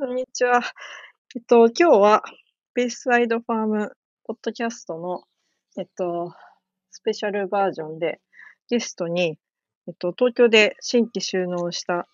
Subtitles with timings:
[0.00, 0.62] こんにちは。
[1.36, 2.22] えっと、今日は、
[2.72, 3.92] ベースサイドファーム
[4.24, 5.24] ポッドキャストの、
[5.76, 6.32] えっと、
[6.90, 8.18] スペシャルバージョンで、
[8.70, 9.38] ゲストに、
[9.86, 12.08] えっと、東京で新規収納した、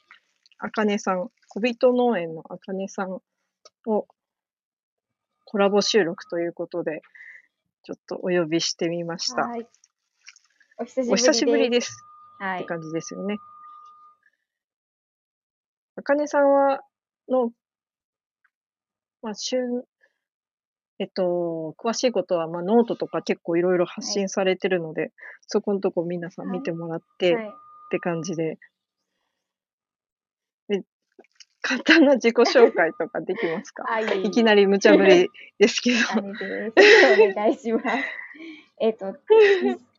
[0.59, 3.21] あかねさん、小人農園のあかねさん
[3.87, 4.09] を
[5.45, 7.03] コラボ収録ということで、
[7.85, 9.43] ちょっとお呼びしてみました。
[9.43, 9.69] はい。
[10.79, 11.13] お久しぶりです。
[11.13, 12.05] お久しぶりです。
[12.41, 12.59] はい。
[12.59, 13.37] って感じですよね。
[15.95, 16.81] あかねさんは、
[17.29, 17.53] の、
[19.27, 19.83] まあ、旬、
[21.01, 25.11] えっと、詳しいことは、まあ、ノートとか結構いろいろ発信されてるので、
[25.49, 27.45] そこのとこ皆さん見てもらって、はい。
[27.45, 27.49] っ
[27.91, 28.57] て感じで。
[30.69, 30.85] で、
[31.61, 33.83] 簡単な自己紹介とかできますか？
[33.91, 34.23] はい。
[34.23, 35.99] いきなり無茶ぶりですけど。
[36.23, 37.87] お願いします。
[38.79, 39.07] えっと、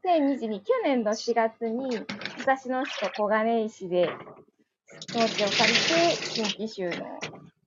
[0.05, 2.05] 2022、去年の4月に、武
[2.39, 7.19] 蔵野市と小金井市で農地を借りて新規収納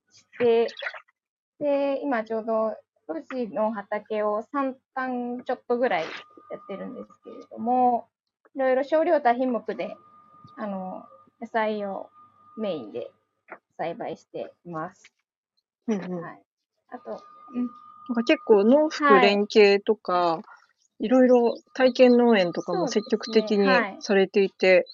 [0.09, 0.67] して、
[1.61, 2.75] で、今ちょうど
[3.07, 8.07] 路地の畑を3単ちょっとぐらいやってるんですけれども、
[8.55, 9.95] いろいろ少量多品目で、
[10.57, 11.05] あの、
[11.39, 12.09] 野菜を
[12.57, 13.11] メインで
[13.77, 15.13] 栽培しています。
[15.87, 16.23] うんうん。
[16.23, 16.41] はい。
[16.89, 20.41] あと、なんか結構農福はい連携とか、
[20.99, 23.97] い、ろいろ体験農園とかも積極的にはい。
[23.99, 24.87] されていて、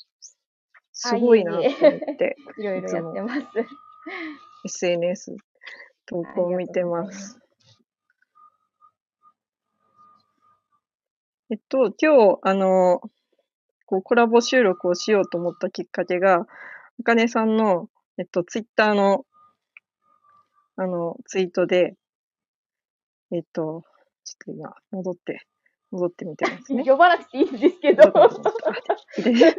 [0.91, 3.41] すごいなと思って、 いろいろやってます。
[4.65, 5.37] SNS
[6.07, 7.39] 投稿を見てます。
[11.49, 13.01] えっと、今日、あの、
[13.85, 16.45] こうコラボ収録をしようと思ったきっかけが、
[16.99, 19.25] あかねさんの、えっと、ツイッターの、
[20.75, 21.95] あの、ツイートで、
[23.31, 23.83] えっと、
[24.23, 25.45] ちょっと今、戻って、
[25.91, 26.83] 戻ってみてますね。
[26.87, 28.03] 呼ばなくていいんですけど。
[29.23, 29.53] いや、 いや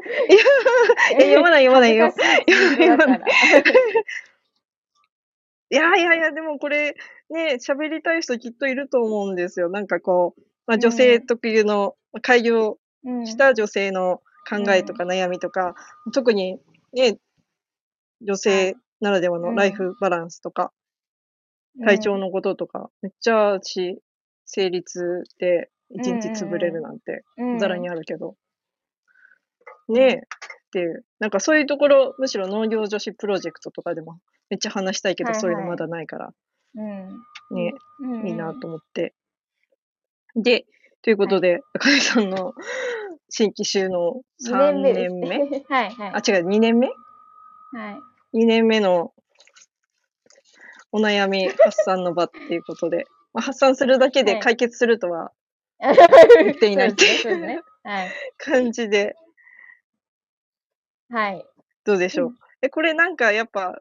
[1.18, 2.10] 読まない読まないよ。
[2.10, 3.20] 読まない。
[5.70, 6.94] いやいやいや、でもこれ、
[7.30, 9.68] ね、喋りたい人きっといると思うんですよ。
[9.68, 13.26] なんかこう、まあ、女性特有の、まあ開業うん。
[13.26, 15.74] した女性の考えとか悩みとか、
[16.12, 16.58] 特に
[16.92, 17.18] ね、
[18.20, 20.72] 女性ならではのライフバランスとか、
[21.84, 24.00] 体調のこととか、めっちゃ私、
[24.46, 27.58] 生理痛で一日潰れるなんて、うん。
[27.58, 28.34] ざらにあるけど。
[29.88, 30.18] ねえ、っ
[30.72, 31.04] ていう。
[31.20, 34.18] なんかそういうところ、むしろ農業女子プロジェクトとかでも
[34.50, 36.32] めっちゃ話したいけど、はいはいそういうのまだないから、
[36.76, 37.08] うん。
[37.50, 39.14] ね、うんいいなと思って。
[40.36, 40.66] で、
[41.02, 42.54] ということで、あかねさんの
[43.30, 45.38] 新規収納2 3年目？
[45.68, 46.12] はいはい。
[46.14, 46.88] あ、違う、2年目？
[46.88, 46.92] は
[48.32, 48.38] い。
[48.38, 49.12] 2年目の
[50.92, 55.32] お悩み発散の場っていうことで、 まあ、発散するだけではい解決するとは
[55.78, 57.60] 言っていないっていうね。
[57.84, 58.10] はい。
[58.38, 59.14] 感じで、
[61.10, 61.46] はい。
[61.84, 62.30] どうでしょう？
[62.30, 63.78] うえ、これなんかやっぱ、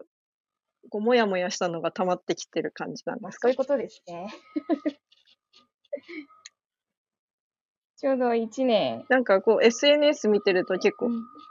[0.90, 3.48] こう、もやもやしたのが溜まってきてる感じなんですか？
[3.48, 4.28] そういうことですね。
[8.00, 9.06] ちょうど1年。
[9.10, 11.10] なんかこう、SNS 見てると結構、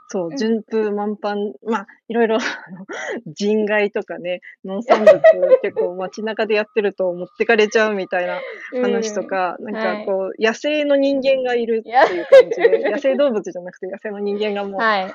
[0.09, 2.37] そうう、ん順風満帆、まあ、いろいろ、
[3.35, 5.19] 人外とかね、農産物
[5.61, 8.41] 結構街中でやってると持ってかれちゃうみたいな
[8.81, 14.71] 話とか、なんかこう、野生の人間がいるっていう感じで、 野生動物じゃなくて野生の人間がうん。
[14.71, 15.13] もう、はい。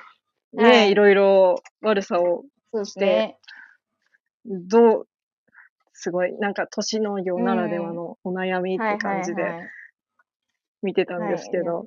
[0.53, 2.45] ね、はいいろいろ悪さを、
[2.75, 3.39] そうですね。
[4.47, 5.09] どう、
[5.93, 9.45] すごい、なんか都市農業ならではのお悩みって感じで
[10.83, 11.87] 見てたんですけど、はい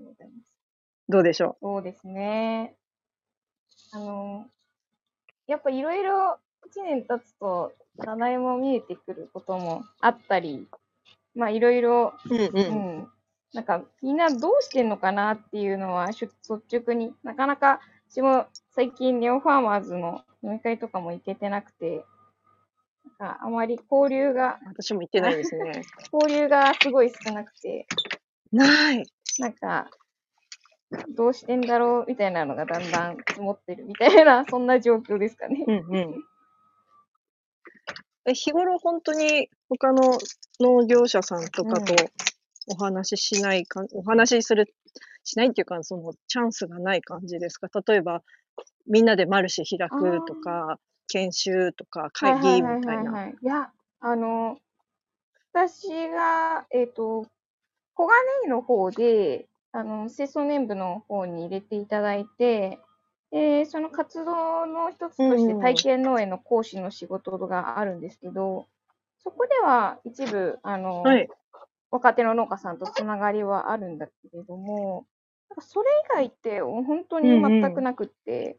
[1.08, 2.76] どうでしょそうですね。
[3.92, 4.48] あの、
[5.48, 10.68] やっぱいろいろ1年経つと課題も見えてくることもあったり、
[11.36, 12.42] まあいろいろ、ううん。
[12.42, 12.50] う。
[12.54, 13.00] うん。
[13.02, 13.12] ん、
[13.54, 22.04] なんかみんなどうしてんのかなっていうのは率直になかなか私も最近ネオファーマーズの飲み会とかも行けてなくて、
[23.18, 25.82] かあまり交流が、私も言ってないですね。
[26.14, 27.88] 交流がすごい少なくて、
[28.52, 29.04] ない。
[29.40, 29.90] なんか、
[31.10, 35.64] どうしてんだろうみたいなのがだんだん積もってるみたいな、 そんな状況ですかね。
[35.68, 36.24] うんうん。
[38.28, 40.18] え、日頃本当に他の
[40.60, 42.10] 農業者さんとかとうん
[42.68, 44.74] お話ししないか、お話しする、
[45.24, 47.68] しないっていうか、そのチャンスがない感じですか？
[47.88, 48.24] 例えば、
[48.88, 53.12] みんなでマルシェ開くとか、研修とか、会議みたいな。
[53.12, 53.36] はい。
[53.42, 54.58] いや、あの、
[55.54, 57.26] 私が、えっ、と、
[57.94, 62.80] 小金井の方で、あの、清掃年部の方に入れていただいて、
[63.32, 68.66] で、その活動の一つとしてうん体験農園の講師の仕事があるんですけど、
[69.24, 71.28] そこでは一部、あの、はい。
[71.92, 75.06] 若手の農家さんとつながりはあるんだけれども、
[75.60, 78.58] それ以外って本当に全くなくって、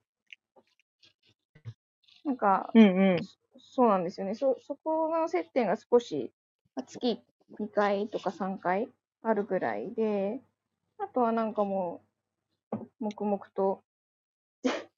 [2.26, 3.28] なんか、うんうん。
[3.58, 4.34] そうなんですよね。
[4.34, 6.32] そ、そこの接点が少し、
[6.74, 7.22] まあ月
[7.58, 8.88] 2回とか3回
[9.22, 10.42] あるぐらいで、
[10.98, 12.02] あとはなんかも
[12.72, 13.84] う、黙々と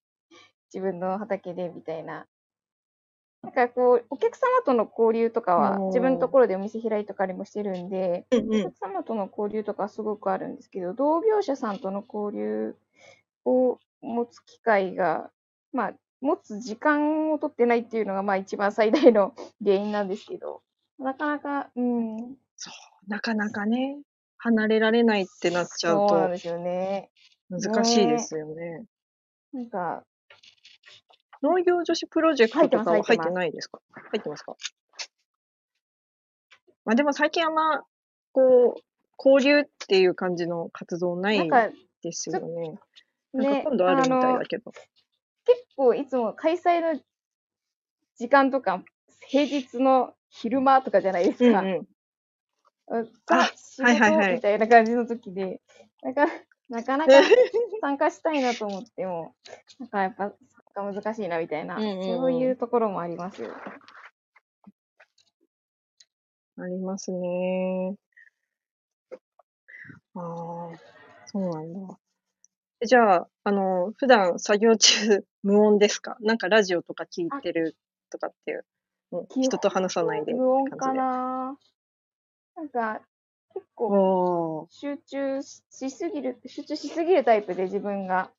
[0.73, 2.27] 自分の畑でみたいな。
[3.41, 8.61] なんかこう、お客様との交流とかは自分のところでお店開いたりもしてるんで、うんうん。
[8.65, 12.75] お客様との交流とかはすごくあるんですけど、同業者さんとの交流
[13.45, 15.31] を持つ機会が、
[15.71, 19.33] まあ、持つ時間を取ってないっていうのが、まあ一番最大の
[19.63, 20.61] 原因なんですけど、
[20.97, 22.17] なかなか、うん、
[23.07, 24.01] なかなかね、
[24.37, 27.09] 離れられないってなっちゃうとそうなんですよね。
[27.49, 28.85] 難しいですよね。
[29.53, 30.03] なんか、
[31.41, 33.79] 農業女子プロジェクトとかは入ってないですか？
[34.11, 34.55] 入ってますか？
[36.85, 37.83] まあでも最近あんま、
[38.31, 38.81] こう、
[39.17, 41.73] 交流っていう感じの活動なない
[42.03, 42.73] ですよね。
[43.33, 44.71] なんかね、今度あるみたいのだけど。
[45.49, 46.99] 結構いつも開催の
[48.17, 48.83] 時間とか、
[49.27, 51.61] 平日の昼間とかじゃないですか。
[51.61, 51.87] うんうん。
[53.93, 55.59] いはいはい事みたいな感じの時で、
[56.03, 56.25] なか
[56.69, 57.13] なかなか
[57.81, 59.33] 参加したいなと思っても、
[59.79, 60.33] なんかやっぱ
[60.75, 63.49] 参加難しいなみたいな、うんうんうんそういうところもありますよ。
[66.57, 67.95] ありますね。
[70.13, 70.77] ああ、
[71.25, 71.99] そうなんだ。
[72.81, 76.17] えじゃあ、あの、普段作業中無音ですか？
[76.21, 77.75] なんかラジオとか聞いてる
[78.09, 78.65] とかっていう、
[79.11, 80.93] うん人と話さないで無音か。
[80.93, 81.57] な？
[82.55, 83.01] なんか、
[83.55, 88.29] 結構集中ししすぎる、集中しすぎるタイプで自分が。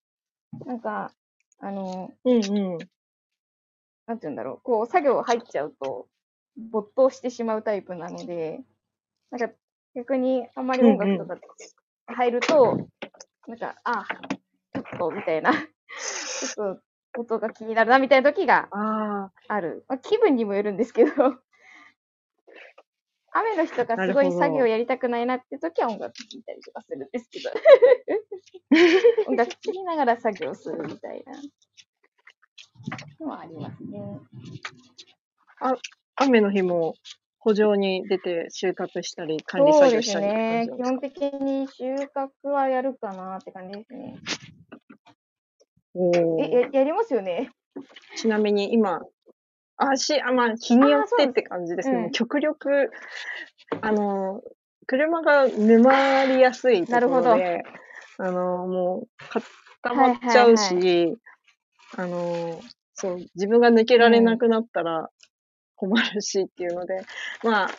[0.67, 1.13] なんか、
[1.59, 2.79] あの、うんうん。
[4.07, 6.07] なんて言うんだろう、こう、作業入っちゃうと、
[6.57, 8.61] 没頭してしまうタイプなので、
[9.31, 9.55] なんか、
[9.95, 11.37] 逆にあんまり音楽とか
[12.15, 12.77] 入ると、
[13.49, 14.05] なんか、あ、
[14.75, 16.81] ちょっと、みたいな、 ちょっと、
[17.19, 19.85] 音が気になるな、みたいな時がああ、ある。
[19.89, 21.11] まあ、気分にもよるんですけど、
[23.33, 27.51] 雨の日とかすごい作業やりたくないなって時は音楽聴いたりとかするんですけど、
[29.29, 31.33] 音楽聴きながら作業するみたいな
[33.21, 34.21] のはありますね。
[36.17, 36.95] 雨の日も
[37.39, 40.67] 補助に出て収穫したり管理作業したりってね。
[40.67, 41.21] 基感じなんですか？
[41.21, 44.19] 本的に収穫はやるかなって感じですね。
[45.95, 47.51] おえ、ーややりますよね？
[48.17, 49.01] ちなみに今、
[49.77, 51.97] あ、し、あ、まあ、日によってって感じですね。
[51.97, 52.11] うん。
[52.13, 52.91] 極力、
[53.81, 54.43] あの、
[54.87, 57.31] 車が沼りやすいとこなるほど。
[57.31, 57.63] ろで、
[58.19, 61.17] あの、もう固まっちゃうし、はい
[61.97, 62.61] あの、
[62.95, 65.11] そう、自分が抜けられなくなったら
[65.77, 67.03] 困るしっていうので、
[67.43, 67.71] まあ、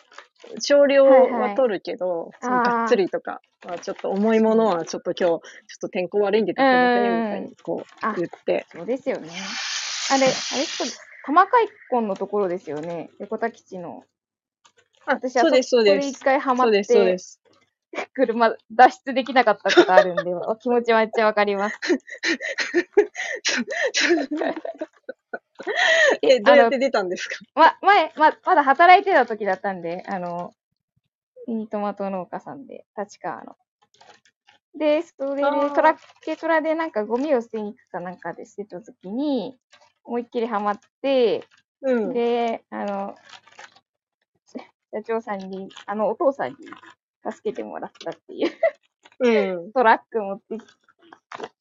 [0.60, 5.40] 少量はいははい取るけど、そのあーがっつりとかはちょっと重いものはちょっと今日、ちょっ
[5.80, 9.30] と天候悪いんで出せませんみたいにこあう言って、そうですよね。
[10.10, 10.94] あれ、あれ、ちょっと、
[11.26, 13.10] 玉海根のところですよね。
[13.18, 14.04] 横田基地の。
[15.06, 16.18] あ、私そうです、そうこれ一。
[16.20, 17.40] 回ハマっそうです、そうでて、す。
[18.14, 21.78] 車脱出できなかったことあるんで、お気持ちはめっちゃわかります。
[26.22, 27.36] え、どうやって出たんですか？
[27.54, 30.52] ま、前、ま、まだ働いてた時だったんで、あの、
[31.46, 33.56] ミニトマト農家さんで、立川の。
[34.74, 39.58] で、それでトラッケトラでなんかゴミを捨てに行くかなんかで捨てた時に、
[40.04, 41.44] 思いっきりハマって、
[41.82, 42.12] うん。
[42.12, 43.14] で、あの、
[44.94, 46.56] 社長さんに、あの、お父さんに
[47.30, 48.50] 助けてもらったっていう、
[49.20, 49.30] う
[49.68, 49.72] ん。
[49.74, 50.64] トラック持ってき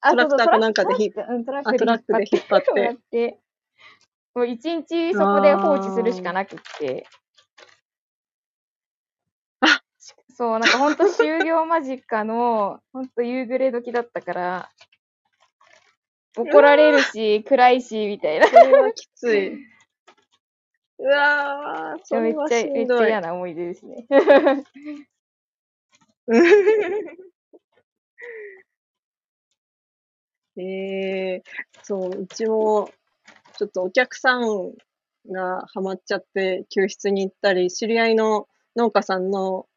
[0.09, 2.61] トラクターかなんかでひ引っうん、トラッあ、クトラックで引っ張っ
[3.11, 3.39] て。
[4.33, 7.05] もう一日そこで放置するしかなくって。
[9.59, 9.81] あ
[10.33, 14.69] そう、なんかほんと 終業間近の、ほんと夕暮れ時だったから、
[16.37, 18.47] 怒られるし、暗いし、みたいな。
[18.47, 19.57] それはきつい。
[20.99, 23.07] うわー、そめっちゃ、めっちゃ。
[23.07, 24.05] 嫌な思い出ですね。
[30.57, 31.43] ええ
[31.81, 32.91] そう、うちも、
[33.61, 34.71] ちょっとお客さん
[35.31, 39.67] がハマっちゃって救出に行ったり、知り合いの農家さんの、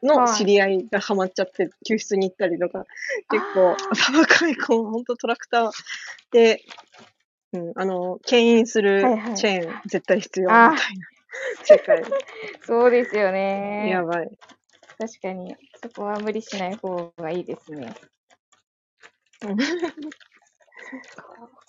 [0.00, 2.84] のはい知り合いがハマっちゃって救出に行ったりとか、
[3.30, 5.70] 結構あ、頭かい子、ほんとトラクター
[6.30, 6.62] で、
[7.52, 10.76] うん、あの、牽引するはいはいチェーン絶対必要みたいな
[11.64, 12.04] 世界。
[12.62, 13.88] そうですよね。
[13.90, 14.30] やばい。
[14.98, 17.92] 確かに、そこは無理しない方がいいですね。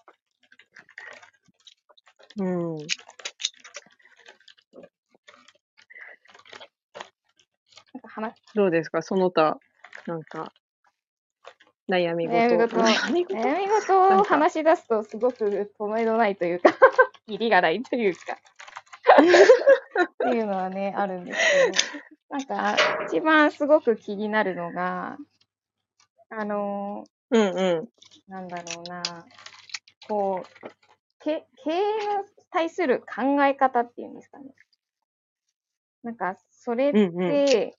[2.38, 2.78] うん。
[7.94, 9.02] なんか話どうですか？
[9.02, 9.60] その他、
[10.06, 10.52] なんか、
[11.90, 12.34] 悩み事。
[12.36, 13.34] 悩み事悩み事？
[13.36, 16.70] 悩み事を話し出すとすごく止めどないというか、
[17.28, 18.38] キリがないというか。
[20.04, 22.46] っていうのはね、あるんですけど、なん
[22.78, 25.18] か、一番すごく気になるのが、
[26.30, 27.90] あのうんうん。
[28.28, 29.26] なんだろうな、
[30.08, 30.68] こう、
[31.24, 31.82] け経営に
[32.52, 34.46] 対する考え方っていうんですかね。
[36.04, 37.12] なんか、それっうんうん。
[37.30, 37.78] て、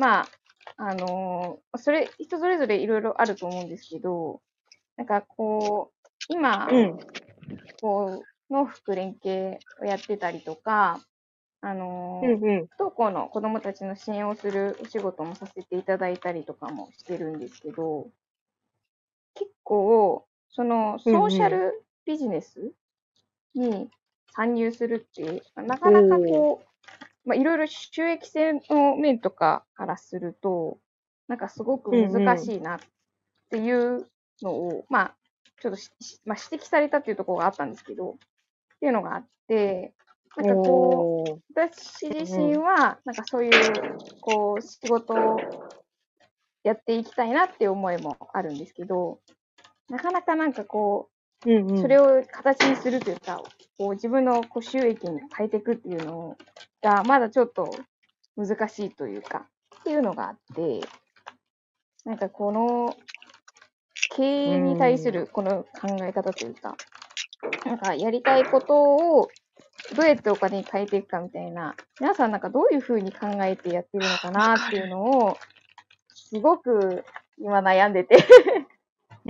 [0.00, 0.28] まあ、
[0.76, 4.42] あのーそれ、人それぞれいろいろあると思うんですけど、
[4.96, 6.98] なんかこう、今、うん。
[7.80, 11.00] こう、農福連携をやってたりとか、
[11.60, 12.66] あのーうんうん。
[12.66, 18.08] 不登校の子どもたちの支援をするお仕事もさせていただいたりとかもしてるんですけど、
[19.34, 22.72] 結構、そのソーシャルビジネス
[23.54, 23.90] に
[24.34, 30.78] 参入するって、なかなかこう、まあ、いろいろ収益性の面とかからすると、
[31.28, 32.78] なんかすごく難しいなっ
[33.50, 34.06] ていう
[34.42, 35.14] のを、まあ、
[35.60, 35.78] ちょっと
[36.24, 39.94] まあ、指摘されたっていうところがあったんですけど、っていうのがあって、
[40.36, 43.50] なんかこう、私自身は、なんかそういう、
[44.20, 45.36] こう、仕事を
[46.64, 49.20] やっていきたいなっていう思いもあるんですけど、
[49.88, 51.10] なかなかなんかこ
[51.46, 51.80] う、うんうん。
[51.80, 53.42] それを形にするというか、
[53.78, 56.36] こう自分のこう収益に変えていくっていうの
[56.82, 57.74] が、まだちょっと
[58.36, 59.46] 難しいというか、
[59.80, 60.80] っていうのがあって、
[62.04, 62.96] なんかこの、
[64.14, 66.76] 経営に対するこの考え方というか、
[67.64, 69.28] なんかやりたいことを
[69.96, 75.36] どうやってお金に変えていくかみたいな、皆さんなんかどういうふうに考えてやってるのかなっていうのを、
[76.14, 77.04] すごく
[77.38, 78.16] 今悩んでて、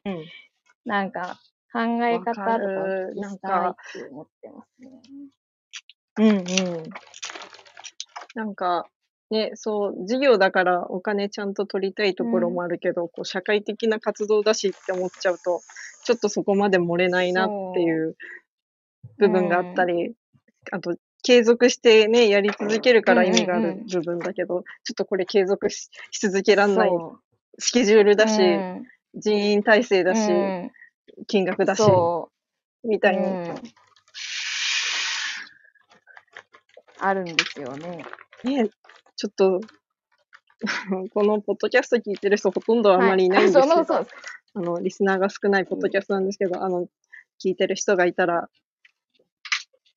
[0.04, 0.24] うん。
[0.84, 1.38] なんか
[1.72, 2.54] 考え方とかを
[3.20, 3.76] わか
[4.10, 4.90] 思ってますね。
[6.18, 6.30] うんう
[6.86, 6.90] ん。
[8.34, 8.86] なんか、
[9.30, 15.62] ね、そう、事業だからお金ちゃんと取りたいところもあるけど、こう社会的な活動だしって思っちゃうと、
[16.04, 18.16] ちょっとそこまで漏れないなっていう
[19.18, 20.12] 部分があったり、
[20.70, 23.64] あと、継続してね、やり続けるから意味があうん。
[23.64, 26.90] うんうんる部分だけど、ちょっとこれ継続しし続けらんない
[27.58, 28.86] スケジュールだし、うん。
[29.14, 30.70] 人員体制だし、うん
[31.26, 31.82] 金額だし、
[32.84, 33.24] みたいに。
[33.24, 33.54] うん
[37.02, 38.04] あるんですよね。
[38.44, 38.68] ね、
[39.16, 39.60] ちょっと、
[41.12, 44.06] このポッドキャスト聞いてる人ほとんどあんまりいないんですけど、はい、
[44.54, 46.86] あの、リスナーが少ないポッドキャストなんですけど、あの、
[47.44, 48.48] 聞いてる人がいたら、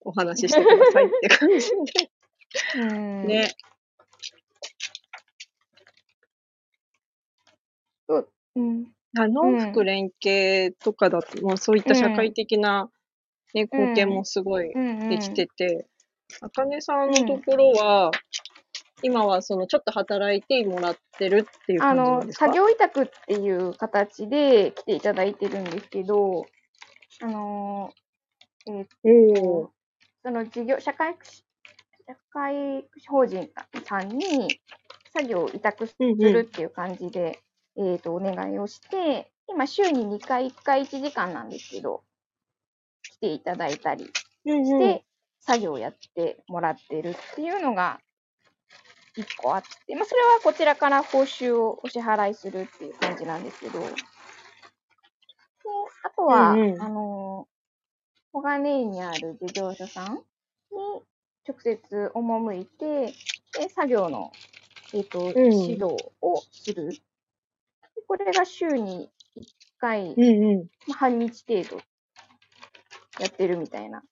[0.01, 1.69] お話ししてくださいって感じ
[2.75, 2.87] で。
[3.27, 3.55] ね。
[8.55, 8.94] うん。
[9.17, 12.89] あ農福連携とかだと、まあ、そういった社会的な、
[13.53, 15.87] ね、貢献もすごいうんできてて、
[16.41, 18.11] あかねさんのところは、
[19.03, 22.45] 今はそのちょっと働いてもらってるっていうあ感じなんの、ですか？
[22.45, 26.45] 作業委託っていう形で来ていただいてるんですけど、
[27.21, 27.93] あの、
[28.67, 29.69] えーおー。
[30.23, 31.43] その事業、社会福祉、
[32.07, 33.49] 社会福祉法人
[33.85, 34.59] さんに
[35.13, 36.19] 作業を委託すうんうん。
[36.19, 37.39] るっていう感じで、
[37.77, 42.03] えっ、と、お願いをして、今、週に2回、1回1時間なんですけど、
[43.03, 44.11] 来ていただいたり
[44.45, 44.65] うんうん。
[44.65, 45.05] して、
[45.39, 47.99] 作業をやってもらってるっていうのが、
[49.17, 53.87] 一個あって、まあ、それはこちらから報酬をお支払いするっていう感じなんですけど、で
[56.03, 56.81] あとは、うんうん。
[56.81, 57.47] あの、
[58.33, 60.21] 小金井にある事業所さんに
[61.47, 63.13] 直接赴いて、
[63.57, 64.31] で作業の、
[64.93, 65.33] えっ、と、ん。
[65.33, 66.91] 指導をする。
[68.13, 69.43] でこれが週に1
[69.79, 70.69] 回、うんうん。
[70.87, 71.81] まあ、半日程度
[73.19, 74.03] やってるみたいな。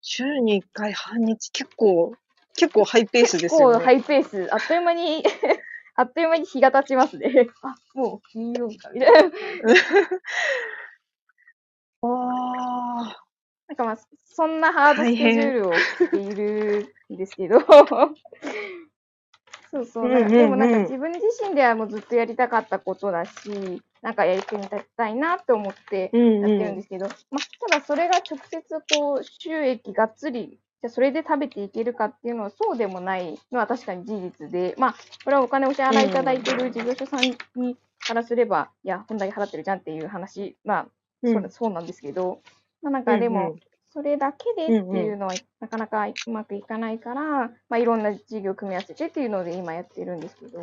[0.00, 2.14] 週に1回半日、結構、
[2.56, 3.84] 結構ハイペースです結構よね。
[3.84, 5.22] ハイペース、あっという間に、
[5.96, 7.48] あっという間に日が経ちますね。
[7.62, 9.18] あ、もう金曜日か、みたいな。
[12.02, 13.24] ああ。
[13.68, 17.58] なんかまあ、そんなハードスケジュールをしているんですけど、
[19.70, 24.42] そうそう、でもなんか自分自身ではもうずっとやりたかったことだし、なんかやり
[24.96, 34.94] たいなって思ってうんやってるんですけど、まあ、ただそれが直接こう、収益がっつり、じゃあそれで食べていけるかっていうのはそうでもないのは確かに事実で、まあ、
[35.24, 37.22] これはお金をお支払いいただいている事業所さん
[37.56, 40.86] にからすれば、いや、本来払ってるじゃんっていう話、まあ、
[41.22, 42.40] うんそうそうなんですけど、
[42.80, 43.52] まあ、なんかでも、うん。
[43.52, 50.60] うんそれだけでっていうのはなかなかうまくいかないから、まあ、いろんな事業を組み合わせてっていうので今やってるんですけど、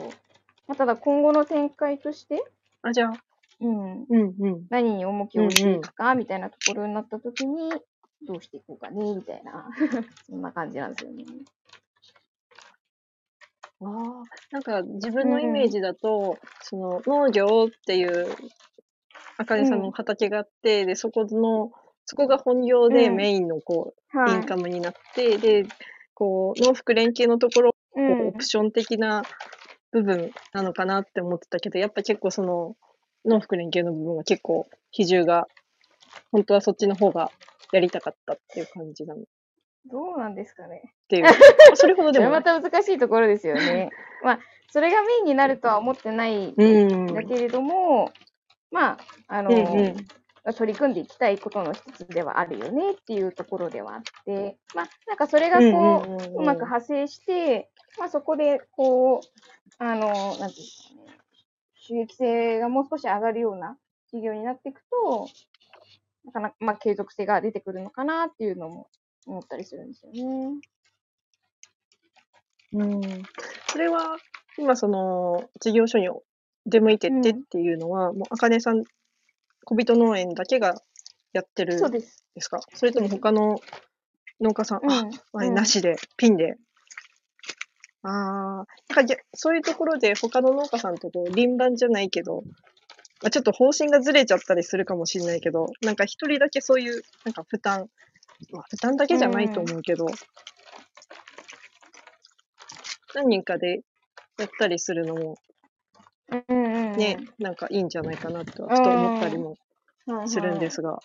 [0.67, 2.43] まあ、ただ今後の展開として、
[2.81, 3.13] あ、じゃあ、
[3.61, 4.65] うん、うんうん。
[4.69, 7.71] 何に重きを置いていくかみたいなところになったときに、
[8.27, 9.69] どうしていこうかねみたいな、
[10.27, 11.25] そんな感じなんですよね。
[13.81, 18.35] ああ、なんか自分のイメージだと、その農業っていう、
[19.37, 21.71] あかねさんの畑があって、で、そこの
[22.05, 24.35] そこが本業でうんメインのこう、はい。
[24.35, 25.65] インカムになって、で、
[26.13, 29.23] こう、農福連携のところ、オプション的な
[29.91, 32.75] 部分なのかなって思ってたけど、やっぱ結構その、
[33.25, 35.47] 農福連携の部分は結構比重が、
[36.31, 37.31] 本当はそっちの方が
[37.71, 39.21] やりたかったっていう感じなの。
[39.21, 39.23] っ
[39.87, 40.93] どうなんですかね。
[41.07, 41.25] ていう。
[41.75, 42.43] それほどでもない。
[42.43, 43.89] た難しいところですよね。
[44.23, 47.13] まあ、それがメインになるとは思ってないうん。
[47.13, 48.11] だけれども、
[48.71, 48.97] まあ、
[49.27, 49.95] あの、うんうん。
[50.53, 61.17] 取り組んでいきたいことの一つではあるよねっていうところではあって、まあ、なんかそれがこう、うんうんうんうんうまく派生して、まあ、そこで、こう、あの、なんていうんですかね、
[61.75, 63.77] 収益性がもう少し上がるような
[64.11, 65.27] 事業になっていくと、
[66.25, 68.87] なかなか、まあ、継続性が出てくるのかなっていうのも
[69.25, 70.59] 思ったりするんですよね。
[72.73, 73.01] うん。
[73.67, 74.17] それは、
[74.57, 76.09] 今その、事業所に
[76.65, 78.83] 出向いてってっていうのは、もう、あかねさん、
[79.65, 80.75] 小人農園だけが
[81.33, 82.23] やってるそうんです。
[82.35, 82.59] ですか？
[82.73, 83.59] それとも他の
[84.39, 84.91] 農家さん、うん。
[84.91, 86.55] あ、あれうんなしで、ピンで？
[88.03, 88.11] ああ、
[88.57, 92.43] なんかぎゃそういうところで他の農家さんとこう、輪番じゃないけど、
[93.23, 97.87] まあ、ちょっと方針がずれちゃったりするかもしれないけど、なんか一人だけそういう、なんか負担、
[98.51, 100.05] まあ、負担だけじゃないと思うけど、
[103.15, 103.81] 何人かで
[104.37, 105.37] やったりするのも
[106.29, 106.97] うんうんうん。
[106.97, 109.57] ね、なんかいいんじゃないかなと、ちょっと思ったりも
[110.27, 110.99] するんですが、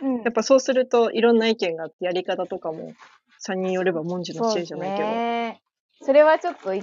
[0.00, 0.22] うん。
[0.22, 2.94] やっぱそうするといろんな意見があってやり方とかも
[3.38, 5.60] 3人よれば文字の知恵じゃないけど、ね。
[6.02, 6.82] それはちょっといい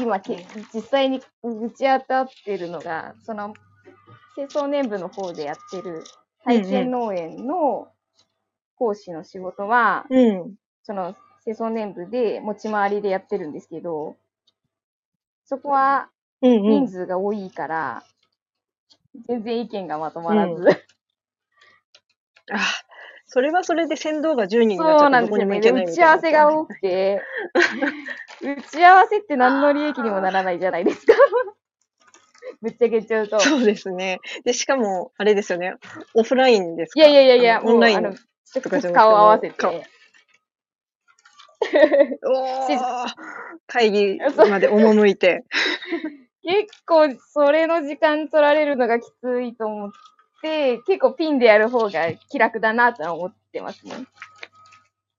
[0.00, 0.44] 今け、
[0.74, 3.54] 実際に打ち当たってるのが、その、
[4.34, 6.02] 清掃年部の方でやってる
[6.44, 7.88] 体験農園の
[8.76, 10.54] 講師の仕事は、うん。
[10.82, 14.16] その清掃年部で持ち回りでやってるんですけど、
[15.44, 16.08] そこは。
[16.42, 18.02] 人数が多いから、
[19.26, 20.68] 全然意見がまとまらず、うん
[22.52, 22.58] あ、
[23.26, 25.84] それはそれで先導が10人になっちゃってどこにもなんですよね。
[25.84, 26.20] 打ち合わ。
[26.20, 27.22] せが多くて、
[28.42, 31.14] 打ち合わせって何の利益にもならないじゃないですか。
[32.60, 33.40] ぶっちゃけちゃうと。
[33.40, 34.20] そうですね。
[34.44, 35.76] で、しかも、あれですよね。
[36.12, 37.00] オフラインですか？
[37.00, 38.20] いやいやいやいや、オンラインとかじゃな
[38.60, 39.86] くて接顔を合わせ顔て。
[43.66, 44.18] 会議
[44.50, 45.44] まで赴いて。
[46.46, 49.90] 結構それの時間取られるのがきついと思っ
[50.42, 53.94] て、結構ピンでやる方が気楽だなとは思ってますね。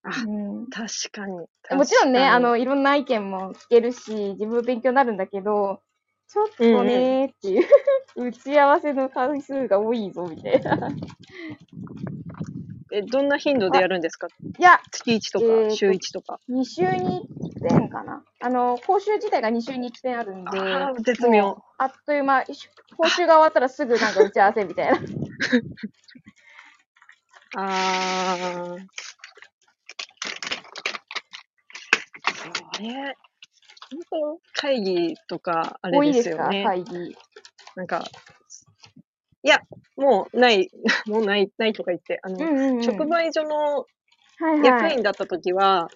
[0.03, 1.47] あうん確かに。
[1.71, 5.81] もちろんね、あ、の、いろんな意見も聞けるし、自分勉強になるんだけど、
[6.27, 7.65] ちょっとねーっていう、
[8.15, 10.77] 打ち合わせの回数が多いぞ、みたいな。
[12.97, 14.27] え、どんな頻度でやるんですか？
[14.57, 16.39] いや、月1とか、週1とか。
[16.49, 17.27] 2週に
[17.61, 18.23] 1点かな。
[18.41, 22.43] あの、講習自体が2週に1点あるんで、あー絶妙あっという間、
[22.97, 24.99] 講習が終わったらすぐなんか打ち合わせみたいな。
[27.57, 28.79] あー。
[32.75, 33.15] それ、
[33.91, 36.49] 本当会議とか、あれ多いですすか？
[36.49, 36.63] でよね。
[36.65, 37.15] 会議。
[37.75, 38.05] なんか、
[39.45, 39.61] いや、
[39.95, 40.71] もうない、
[41.05, 42.79] もうない、ないとか言って、あの、うんうん、うん。
[42.79, 43.85] 直売所の
[44.37, 45.89] はいはい、役員だった時は、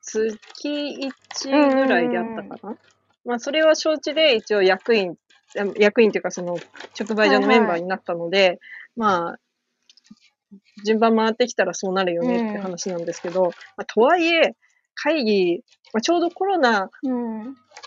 [0.00, 2.78] 月1ぐらいであったかな。
[3.26, 5.16] まあ、それは承知で一応役員、
[5.58, 6.56] あ役員っていうかその
[6.98, 8.58] 直売所のメンバーになったので、
[8.96, 9.38] まあ、
[10.84, 14.54] 順番回ってきたらそうなるよねって話なんですけど、まあ、とはいえ、
[14.94, 16.88] 会議、まあ、ちょうどコロナ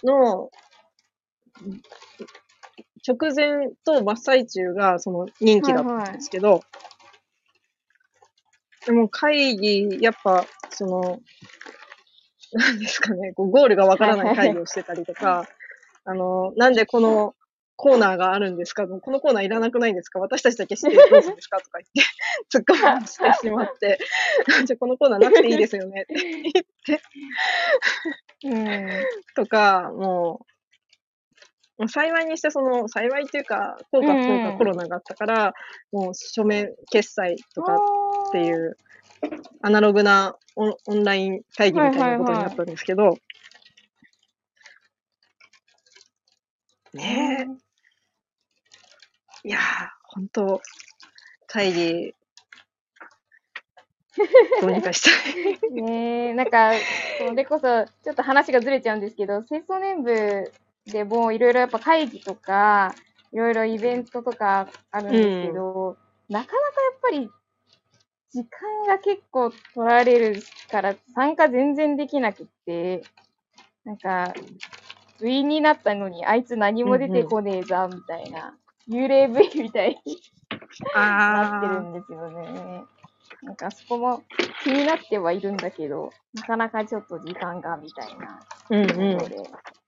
[0.03, 0.11] う
[1.67, 1.81] ん。
[3.07, 6.61] の直前と真っ最中がその任期だったんですけど、
[8.85, 11.19] でも会議、やっぱ、その、
[12.53, 15.47] なんですかね、こうゴールがわからない会議をしてたりとか、
[16.05, 17.35] あの、なんでこの
[17.75, 18.87] コーナーがあるんですか？
[18.87, 20.19] このコーナーいらなくないんですか？
[20.19, 21.59] 私たちだけ知ってどうするんですか？
[21.59, 22.01] とか言って、
[22.57, 23.99] 突っ込ましてしまって、
[24.65, 27.01] じゃあこのコーナーなくていいですよねって。
[28.45, 28.89] うん。
[29.35, 30.45] とか、もう
[31.87, 34.43] 幸いにして、その、幸いというか、効果不効うん。
[34.43, 35.53] 果コロナがあったから、
[35.91, 37.79] もう書面決済とかっ
[38.33, 38.77] ていう、
[39.61, 43.19] アナログなオンオンライン会議みたいなことになったんですけど、
[46.93, 47.47] ね
[49.45, 49.61] え、いやー、
[50.03, 50.61] 本当
[51.47, 52.13] 会議、
[54.61, 55.59] どうにかしたい。
[55.71, 56.73] ねえ、なんか、
[57.19, 60.51] それこそ、ちょっと話がずれちゃうんですけど、清掃年部
[60.91, 62.95] でもいろいろやっぱ会議とか、
[63.31, 65.97] いろいろイベントとかあるんですけど、
[66.29, 67.29] なかなかやっぱり、
[68.31, 73.03] 時間が結構取られるから、参加全然できなくって、
[73.85, 74.33] なんか、
[75.19, 78.55] 部員になったのに、あいつ何も出てこねえぞ、みたいな。
[78.89, 80.17] 幽霊部員みたいに
[80.95, 82.85] なってるあんですよね。
[83.43, 84.23] なんかそこも
[84.63, 89.01] 気になってはいるんだけど、なかなかちょっと時間がみたいなで、うん。
[89.01, 89.78] うん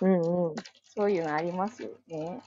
[0.00, 0.54] うん。
[0.94, 2.40] そういうのありますよね。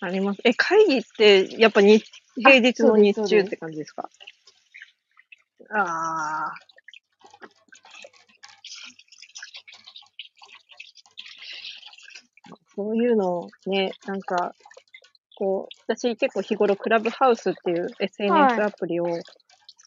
[0.00, 0.40] あります。
[0.44, 2.04] え、会議って、やっぱ日、
[2.36, 4.08] 平日の日中って感じですか？
[5.70, 6.54] ああ。
[12.76, 14.54] そういうのね、なんか、
[15.36, 19.06] こう、私結構日頃クラブハウスっていう SNS アプリを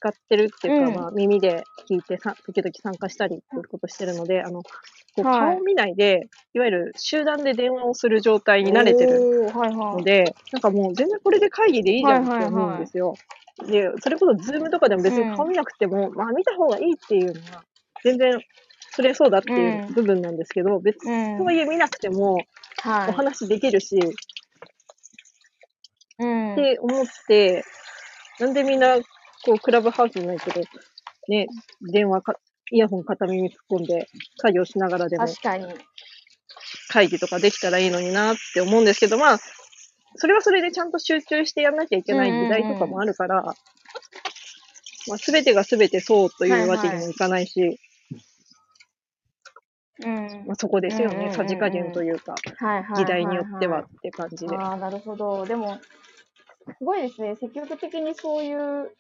[0.02, 0.96] 使ってるっていうか、うん。
[0.96, 4.70] まあ耳で聞いてさ、時々参加したりっていうことしてるので、あの、こ
[5.18, 5.40] うはい。
[5.40, 9.96] 顔を見ないで、いわゆる集団で電話をする状態に慣れてるおーはいはい。
[9.98, 13.20] ので、なんかもう全然これで会議でいいじゃんって思うんですよ。
[13.68, 17.64] で、それこそズームとかでも別に顔見なくても、まあ見た方がいいっていうのは、
[18.04, 18.40] 全然、
[18.94, 19.94] それそうだっていううん。
[19.94, 22.38] 部分なんですけど、別うんとはいえ見なくてもお
[22.90, 24.00] は話できるし、い。
[24.00, 24.02] う
[26.56, 27.64] て思って、
[28.40, 28.98] なんでみんな、
[29.44, 30.62] こう、クラブハウスじゃないけど、
[31.28, 31.48] ね、
[31.92, 32.36] 電話か、
[32.72, 35.68] イヤホン片耳に突っ込んで、作業しながらでも確かに。
[36.90, 39.40] 会議とかできたらいいのになって思うんですけど、まあ、
[40.16, 43.44] それはそれでちゃんと集中してやんなきゃいけない時代とかもあるから、
[45.08, 47.80] まあ、すべてがすべてそうというわけにもいかないし、
[50.06, 50.46] うん。
[50.48, 52.96] まあ、そこですよね、さじ加減というか、はいはい。
[52.98, 54.56] 時代によってはって感じで。
[54.58, 55.46] ああ、なるほど。
[55.46, 55.80] でも、
[56.78, 57.36] すごいですね。
[57.40, 58.92] 積極的にそういう、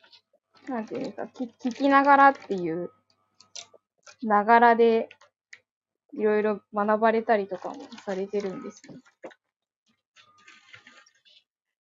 [0.67, 2.91] なんていうんですか、聞聞きながらっていう、
[4.23, 5.09] ながらで、
[6.13, 8.97] いろいろ学ばれたりとかもされてるんですね。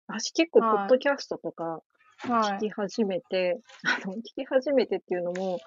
[0.07, 1.83] 私結構、ポはいッドキャストとか
[2.29, 2.57] はい。
[2.57, 5.59] 聞き始めて、 あの、聞き始めてっていうのも、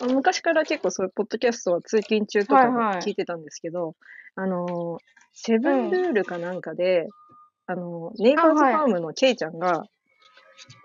[0.00, 3.94] あ昔から結構そういうポッドキャストは通勤中とかではいはい聞いてたんですけど、
[4.34, 4.98] あの、
[5.32, 7.08] セブンルールかなんかで、
[7.66, 9.84] あの、ネイバーズファームのケイちゃんが、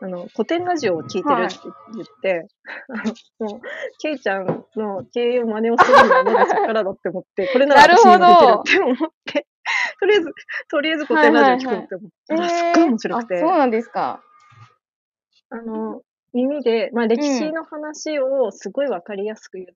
[0.02, 1.60] あの、古典ラジオを聞いてるって
[1.94, 2.48] 言って、
[2.90, 3.62] あのもう、
[4.00, 9.48] ケイちゃんの経営を真似をするのはまだそこからだって思って、これなら私にもできるって思って、
[10.00, 10.32] とりあえず、
[10.70, 13.36] とりあえず古典ラジオ聞こうって思ったら、すっごい面白くて。
[13.36, 14.22] あ、そうなんですか。
[15.50, 16.02] あの、
[16.34, 19.76] 耳で、まあ歴史の話をすごいわかりやすく言っ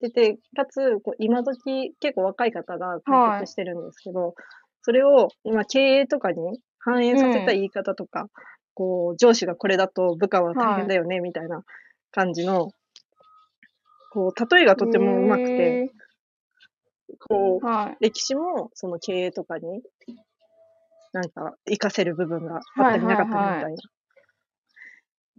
[0.00, 4.34] てて、かつ、こう今時結構若い方が解説してるんですけど、
[4.82, 8.28] それを今経営とかに反映させた言い方とか、
[8.78, 11.64] こう上司がこれだと部下は大変だよね、みたいな
[12.12, 12.70] 感じの、
[14.12, 15.90] こう例えがとてもうまくて、へ
[17.28, 17.66] こう。
[17.98, 19.82] 歴史もその経営とかに
[21.12, 23.74] なんか活かせる部分があったりなかったりみたい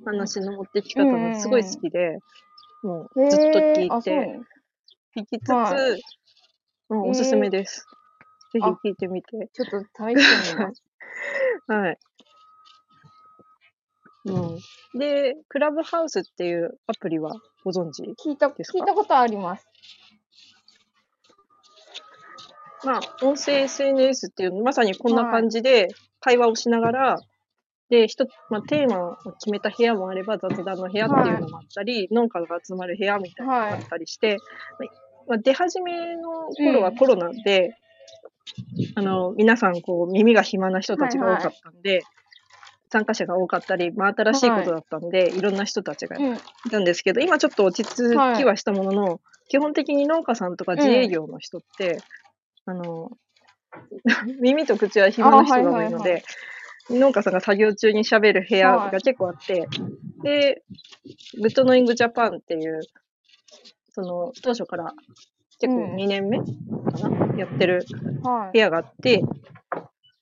[0.04, 2.18] な話の持ってき方がすごい好きで、
[2.84, 4.40] もうずっと聞いて、
[5.16, 5.74] 聞きつつ、は
[6.90, 7.86] うん、おすすめです。
[8.52, 9.50] ぜひ聞いてみて。
[9.54, 10.84] ちょっと試してみます。
[11.68, 11.98] はい。
[14.34, 14.56] う
[14.96, 15.00] ん。
[15.00, 18.80] で、クラブハウスっていうアプリはご存知聞いた、ですか？
[18.80, 19.68] 聞いたことあります。
[22.86, 25.90] まあ、音声 SNS っていう、まさにこんな感じで
[26.22, 27.18] 会話をしながら、
[27.90, 34.38] で、一つ、まあ、テーマを決めた部屋もあれば、雑談の部屋っていうのもあったり、農家が集まる部屋みたいなのがあったりして、
[35.28, 37.76] まあ、出始めの頃はコロナで、
[38.96, 42.04] あの、皆さん、こう、耳が暇な人たちが多かったんで、
[42.92, 46.36] 参加者が多かったり、まあ、新しいことだったんで、い、ろんな人たちがうん。
[46.36, 52.02] いたんですけど、今ちょっと落ち着きはしたものの、基本的に農家さんとか自営業の人って、
[52.66, 53.12] あの、
[54.42, 56.24] 耳と口は暇な人が多いので、
[56.90, 59.68] 農家さんが作業中に喋る部屋が結構あって、
[60.24, 60.64] で、
[61.40, 62.82] グッドノイングジャパンっていう、
[63.94, 64.94] その、当初から
[65.60, 65.96] 結構うん。
[65.96, 66.46] 2年目か
[67.10, 67.86] な、やってる
[68.24, 68.54] はい。
[68.54, 68.60] 部。
[68.60, 69.24] 屋があって、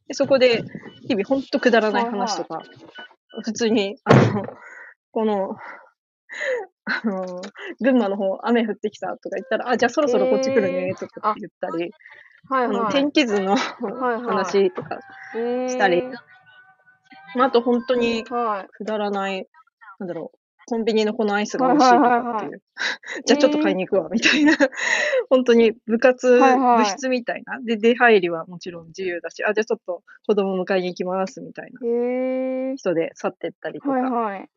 [0.08, 0.63] でそこで
[1.08, 2.62] 日々ほんとくだらない話とか、
[3.43, 4.43] 普通に、あの、
[5.12, 5.56] この、
[6.86, 7.41] あの、
[7.82, 11.91] 群馬の方雨降ってきたとか言ったら、あ、じゃあそろそろこっち来るねとかって言ったり、
[12.50, 12.93] はいあのはい。
[12.93, 15.00] 天気図のはい話とか
[15.67, 16.02] したり、
[17.36, 18.67] まあ、あと本当にはい。
[18.72, 19.48] くだらない、
[20.00, 20.37] なんだろう、
[20.69, 22.62] コンビニのこのアイスが美味しいとかっていう。
[23.25, 24.51] じゃあちょっと買いに行くわ、みたいな。
[25.30, 27.62] 本当に部活、はいはい部室みたいな。
[27.62, 31.80] で、出入りはもちろん自由だし、あ、じゃあちょっと子供迎えに行きます、みたいな。
[32.75, 34.49] 人で去ってったりとか、はいはい。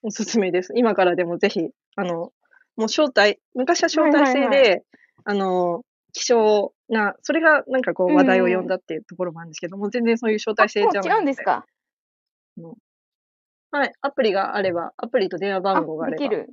[0.00, 0.72] おすすめです。
[0.74, 2.32] 今からでもぜひ、あの、も
[2.76, 4.82] う招待、昔は招待制で、はいはい
[5.24, 11.66] あの、希少な、それがなんかこうんううん話題を呼んだっていうところもあるんですけども、全然そういう招待制あじゃない違うんですか？
[13.70, 13.92] はい。
[14.00, 16.48] アプリがあれば、アプリと電話番号があれば、できる。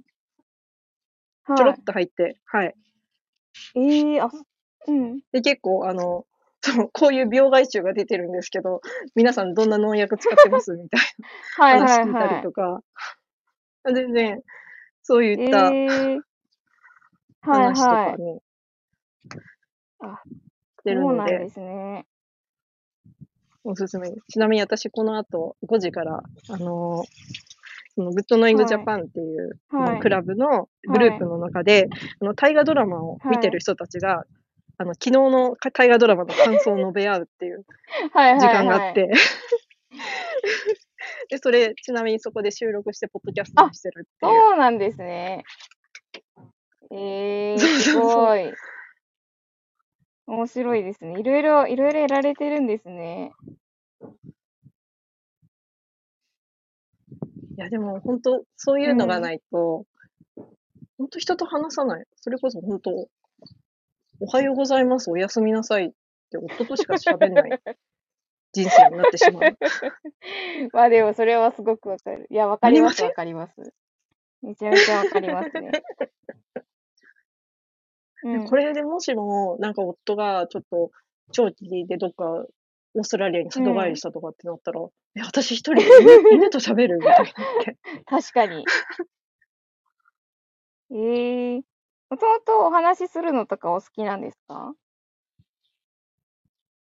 [1.45, 2.75] はちょろっと入って、はい。
[3.75, 3.79] い。
[3.79, 4.29] ええあ、
[4.87, 5.19] うん。
[5.31, 6.25] で、結構、あの、
[6.61, 8.81] そう、こういう病害虫が出てるんですけど、
[9.15, 10.71] 皆さんどんな農薬使ってます？
[10.77, 11.01] みたい
[11.57, 12.81] はいな話はい聞いたりはとか、
[13.93, 14.41] 全然、
[15.01, 15.47] そういい。
[15.47, 16.21] ったえー、
[17.41, 18.17] はい話とかはい。
[18.17, 18.39] ね、
[19.99, 20.21] あ
[20.79, 22.05] してるので、そうなんですね。
[23.63, 24.21] おすすめです。
[24.33, 27.53] ちなみに私この後5時から、あのー
[27.95, 31.87] そのグッドノイングジャパンっていう、はいクラブのグループの中で、
[32.19, 34.25] あの大河ドラマを見てる人たちが、
[34.77, 37.63] あの昨日の大河ドラマの感想を述べ合うっていう
[38.13, 38.39] はいはいはい。
[38.39, 39.11] 時間があって、
[41.29, 44.31] で、それ、ちなみにそこで収録して、ポッドキャストにしてるっていう。
[44.31, 45.43] そうなんですね。
[46.91, 48.51] えー、すごい。
[50.25, 51.19] 面白いですね。
[51.19, 53.33] いろいろ、いろいろやられてるんですね。
[57.55, 59.85] いや、でも本当、そういうのがないと、
[60.97, 62.05] 本当人と話さない。
[62.15, 63.07] それこそ本当、
[64.19, 65.91] おはようございます、おやすみなさいっ
[66.31, 67.49] て夫としか喋んない
[68.53, 69.57] 人生になってしまう。
[70.73, 72.27] まあでも、それはすごくわかる。
[72.29, 73.73] いや、わかります、わかります。
[74.41, 75.71] めちゃめちゃわかりますね。
[78.23, 80.91] うん、これでもしも、なんか夫がちょっと
[81.31, 82.45] 長期でどっか
[82.95, 84.81] オーストラリアに里帰りしたとかってなったら、
[85.15, 87.33] え、私一人で犬 犬と喋るみたいに
[88.07, 88.21] な。
[88.21, 88.65] 確かに。
[90.91, 91.61] えー、
[92.09, 94.73] もともとお話しするのとかお好きなんですか？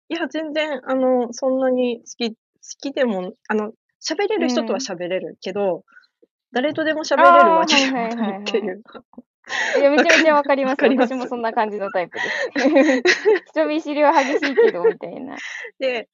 [0.10, 2.38] いや、全然、あの、そんなに好き、好
[2.82, 5.86] きでも、あの、喋れる人とは喋れるけど、
[6.52, 8.80] 誰とでも喋れるわけではないっていう。
[8.80, 8.82] い
[9.82, 10.84] や、めちゃめちゃ わかります。
[10.84, 13.44] 私もそんな感じのタイプです。
[13.52, 15.36] 人見知りは激しいけど、みたいな。
[15.80, 16.10] で、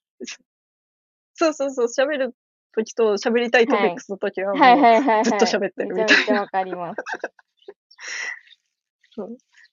[1.34, 2.36] そうそうそう、喋る
[2.74, 5.24] 時と喋りたいトピックスの時はもう、はいはいはい、はい。
[5.24, 7.04] ずっと喋ってるみたいなめちゃめちゃわかります。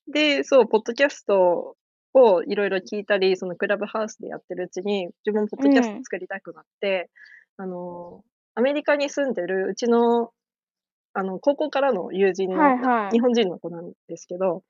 [0.08, 1.76] で、そう、ポッドキャスト
[2.14, 7.10] をいろいろ聞いたり、そのクラブハウスでやってるうちに、自分もポッドキャスト作りたくなって、
[7.56, 8.22] あの、
[8.54, 10.30] アメリカに住んでるうちの、
[11.18, 13.12] あの、高校からの友人の、はいはい。
[13.12, 14.62] 日本人の子なんですけど、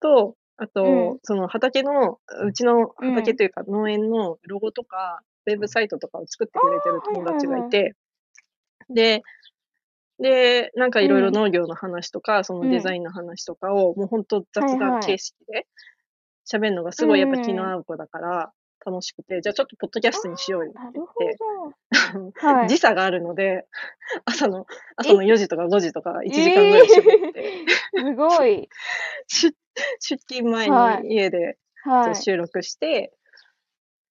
[0.00, 1.18] と、あと、うん。
[1.24, 3.08] その畑の、うちのうん。
[3.10, 7.96] 畑というか農園のロゴとか、ウェブサイトとかを作ってくれてる友達がいて、
[8.88, 9.24] で、
[10.20, 15.66] で、なんかいろいろ農業の話とか、そのデザインの話とかを、もう本当雑談形式で
[16.48, 18.52] 喋るのがすごいやっぱ気の合う子だから、
[18.84, 22.32] 楽しくて、じゃあちょっとポッドキャストにしようよなって言って、ど。
[22.46, 22.68] はい。
[22.68, 23.66] 時差があるので、
[24.24, 24.66] 朝の、
[24.96, 27.66] 朝の4時とか5時とか1時間ぐらい喋って、
[27.96, 28.68] すごい。
[29.28, 29.54] 出
[30.00, 32.16] 出勤前はいに家ではい。
[32.16, 33.12] 収録して、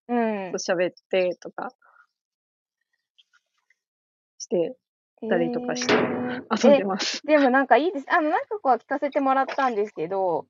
[0.08, 0.18] うん。
[0.56, 1.74] 喋ってとか
[4.38, 4.76] して
[5.30, 7.22] たりとかしてえー遊んでます。
[7.26, 8.06] でもなんかいいです。
[8.10, 10.48] あの、何個か聞かせてもらったんですけど、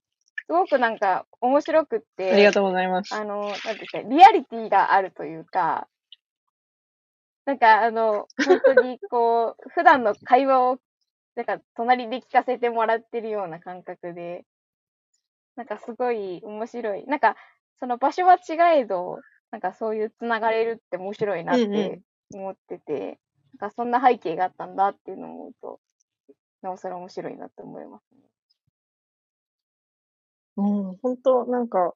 [0.52, 3.16] すごくなんか面白くって、ありがとうございます。
[3.16, 5.88] あの、なんていうか、リアリティがあるというか、
[7.46, 10.78] なんかあの、本当にこう、 普段の会話を、
[11.36, 14.44] なんか隣で聞かせてもらってるような感覚で、
[15.56, 17.06] なんかすごい面白い。
[17.06, 17.38] なんか、
[17.80, 19.20] その場所は違えど、
[19.52, 22.02] なんかそういうつながれるって面白いなっうんうて
[22.34, 23.22] 思ってて、
[23.58, 25.80] なんかそんな背景があったんだっていうのを思うと、
[26.62, 28.31] なおさら面白いなって思いますね。
[30.58, 31.94] うん、本当なんか、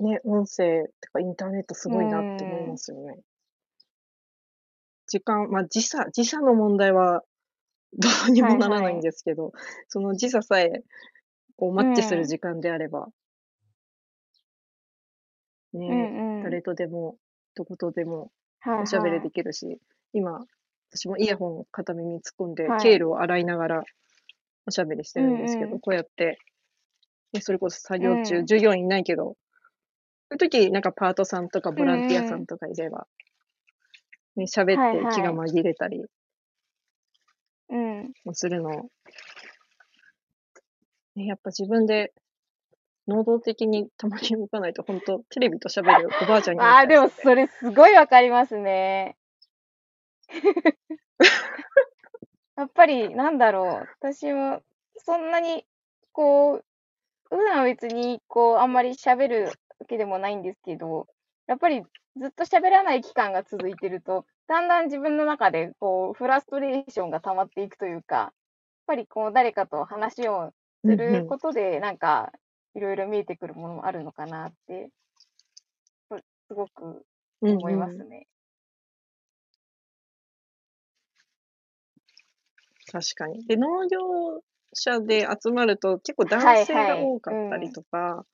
[0.00, 3.18] ね、音声とかインターネットすごいなって思いますよね。
[5.06, 7.22] 時間、まあ時差、時差の問題は
[7.92, 9.52] どうにもならないんですけど、
[9.88, 10.82] その時差さえ、
[11.56, 13.08] こうマッチする時間であれば、
[15.74, 16.42] ね、うんうん。
[16.42, 17.16] 誰とでも、
[17.54, 19.78] どことでもはいはいおしゃべりできるし、
[20.14, 20.46] 今、
[20.90, 22.80] 私もイヤホンを片耳に突っ込んで、はい。
[22.80, 23.84] 経路を洗いながら
[24.66, 25.80] おしゃべりしてるんですけんうん。
[25.80, 26.38] こうやって、
[27.32, 29.34] ねそれこそ作業中、うん従業員いないけど、そ
[30.32, 33.06] ういう時、なんかパートさんとかボランティアさんとかいれば、
[34.36, 36.04] ね、喋はいはいって気が紛れたり
[37.68, 38.12] うん。
[38.24, 38.90] もするのを、
[41.16, 42.12] ね、やっぱ自分で
[43.08, 49.16] 能動的にたまに動かないと、本当テレビと喋るおばあちゃんになああ、でもっちゃうそれすごいわかりますね。
[52.56, 53.88] やっぱり、なんだろう。
[54.00, 54.62] 私も、
[54.96, 55.66] そんなに、
[56.12, 56.64] こう、
[57.32, 61.06] 普段は別に、こう、あんまり喋るわけでもないんですけど、
[61.46, 61.82] やっぱり
[62.20, 68.32] ずっと喋らない期間が続いてると、だんだん自分の中で、こう、フラストレーションが溜まっていくというか、やっ
[68.86, 72.32] ぱりこう、誰かと話をすうんうるんことで、なんか、
[72.74, 74.90] いろいろ見えてくるものもあるのかなって、
[76.48, 77.06] すごく
[77.40, 78.26] うん思いまうんすね。
[82.90, 83.46] 確かに。
[83.46, 84.42] で、農業
[84.74, 88.24] 者で集まると結構は男性いはいが多かったりとか、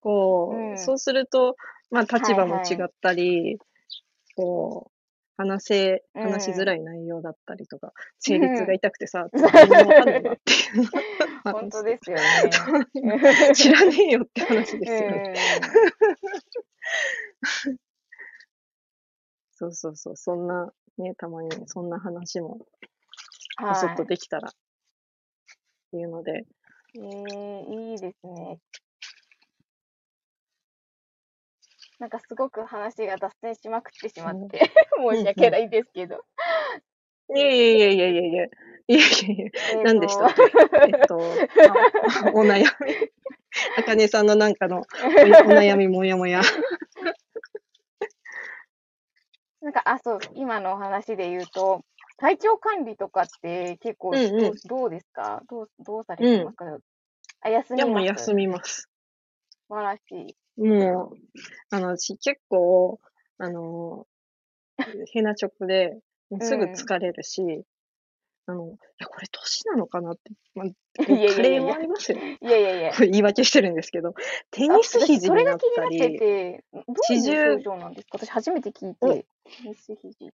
[0.00, 0.78] こう、うん。
[0.78, 1.56] そうすると、
[1.90, 2.72] まあ立場もはいはい。
[2.74, 3.58] 違ったり、
[4.36, 4.92] こう、
[5.36, 6.22] 話せ、うん。
[6.22, 9.40] 話しづらい内容だったりとか、生理痛が痛くてさ、うん。
[9.40, 10.88] 全然わかんないわっていう。
[11.52, 12.50] 本当ですよね。
[13.54, 15.22] 知らねえよって話ですよね。
[17.66, 17.76] う ん
[19.58, 22.58] そうそうそう、そんな、ね、たまにそんな話も、
[23.56, 24.06] はこそっとい。
[24.06, 24.52] できたら、
[25.86, 26.44] っていうので、
[26.96, 28.58] えー、いいですね。
[31.98, 34.58] なんかすごく話が脱線しまくってしまって、
[34.98, 36.24] 申し訳ないんですけど。
[37.34, 38.44] いやいやいやいやいやいや、
[38.88, 40.26] いやいやいや、えー何でした？
[40.26, 42.66] っけえっと、あ お悩み。
[43.78, 46.42] あかねさんのなんかのお お悩みもやもや。
[49.62, 51.82] なんか、あ、そう、今のお話で言うと、
[52.18, 55.42] 体調管理とかって結構ど,、うんうんどうですか？
[55.48, 56.64] どうどうされてますか、
[57.42, 58.88] あ、休みいや、もうます休みます。
[59.68, 60.00] 素晴らし
[60.58, 60.62] い。
[60.62, 61.16] もう、
[61.70, 63.00] あの、私結構、
[63.38, 64.06] あの、
[65.12, 65.98] ヘナチョコで、
[66.30, 67.64] も うすぐ疲れるし、
[68.46, 70.72] あの、いや、これ年なのかなって、まあ、こ
[71.08, 72.18] ういやいやいやクレームありますよ。
[72.18, 72.92] いやいやいや。
[72.94, 74.14] これ言い訳してるんですけど、
[74.50, 76.78] テニス肘それになったが気になってり、て、ど
[77.10, 78.18] ういう症状なんですか？
[78.18, 79.26] 私初めて聞いおて。
[79.44, 80.32] テニス肘。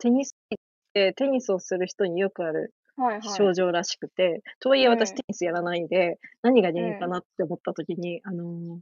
[0.00, 0.58] テニスっ
[0.94, 3.22] てテニスをする人によくあるはいはい。
[3.22, 5.16] 症状らしくて、とはいえ私うん。
[5.16, 8.78] テニスやらないで、何が原因かなって思った時に、あのー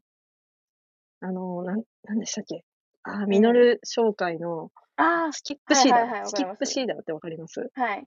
[1.20, 2.64] あのーなん、なんでしたっけ？
[3.02, 7.70] あー、ミノル商会のあスキップシーダー、はいはいはいわスキップシーダーってわかります？
[7.76, 8.04] あ、はい。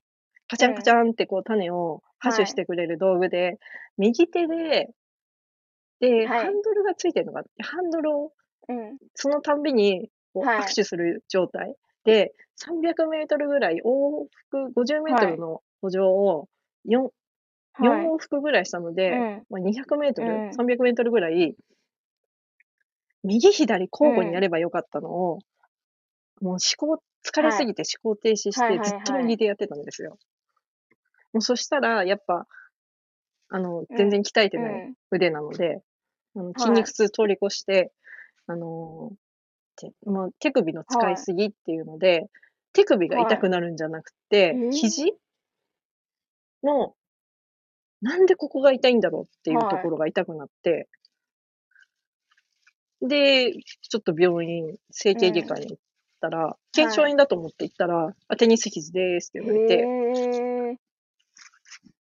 [0.48, 2.32] カチャンカチャンってこう種をはい。
[2.32, 3.58] 播種してくれる道具で、
[3.98, 4.88] 右手で、
[6.00, 6.44] で、はい。
[6.44, 8.32] ハンドルがついてるのがあって、ハンドルを
[8.68, 8.98] うん。
[9.14, 10.58] そのたんびにこうはい。
[10.60, 16.48] 握手する状態で、300メートルぐらい往復50メートルの歩上を
[16.86, 17.10] 4,
[17.80, 18.06] 4はい。
[18.06, 19.42] 往復ぐらいしたので、うん。
[19.50, 20.50] まあ、200メートル、うん。
[20.50, 21.56] 300メートルぐらい、
[23.24, 25.38] 右左交互にやればよかったのを、
[26.40, 28.88] もう思考、疲れすぎて思考停止して、はいはいはい。
[28.88, 30.18] ずっと右でやってたんですよ。
[31.32, 32.46] もうそしたら、やっぱ、
[33.48, 34.94] あの、全然鍛えてないうん。
[35.10, 35.82] 腕なので、
[36.34, 37.92] あのい筋肉痛通り越して、
[38.46, 39.21] あのー
[39.76, 42.28] てまあ、手首の使いすぎっていうので、
[42.72, 44.72] 手首が痛くなるんじゃなくて、はいえー。
[44.72, 45.14] 肘
[46.62, 46.94] の、
[48.00, 50.88] なんでここが痛いんだろうっていうところが痛くなって、
[53.00, 55.78] で、ちょっと病院、整形外科に行っ
[56.20, 59.84] たら、腱鞘炎だと思って行ったら、あ、テニス肘ですって言われて、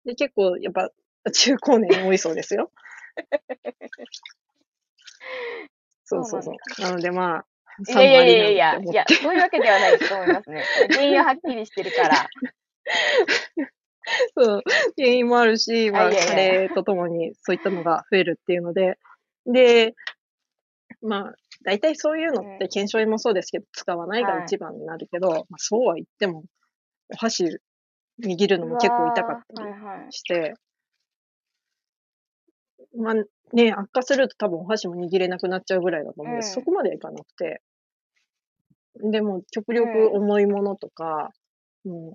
[0.06, 0.90] で、結構、やっぱ、
[1.30, 2.72] 中高年多いそうですよ。
[6.08, 6.82] そうそうそう。
[6.82, 7.44] なのでまあ、
[7.86, 10.64] いやいやいやいや、いや、そういうわけではないと思いますね。
[10.90, 12.26] 原因ははっきりしてるから。
[14.34, 14.62] そう、
[14.96, 18.98] 原因もあるし、まあ、あいやいや加齢とともにそういったのが増えるっていうので、
[19.44, 19.94] で、
[21.02, 26.44] まあ、大体そういうのっうんて、検証炎もそうですけど、使わないが一番になるけど、まあ、そうは言っても、
[27.10, 27.60] お箸
[28.22, 30.12] 握るのも結構痛かったりうわーはいはい。
[30.12, 30.54] して、
[32.96, 33.14] まあ
[33.52, 36.58] ね、悪化すると多分お箸も握れなくなっちゃうぐらいだと思うんです。
[36.58, 37.62] うんそこまではいかなくて。
[39.00, 41.30] でも、極力重いものとか、
[41.84, 42.12] もう、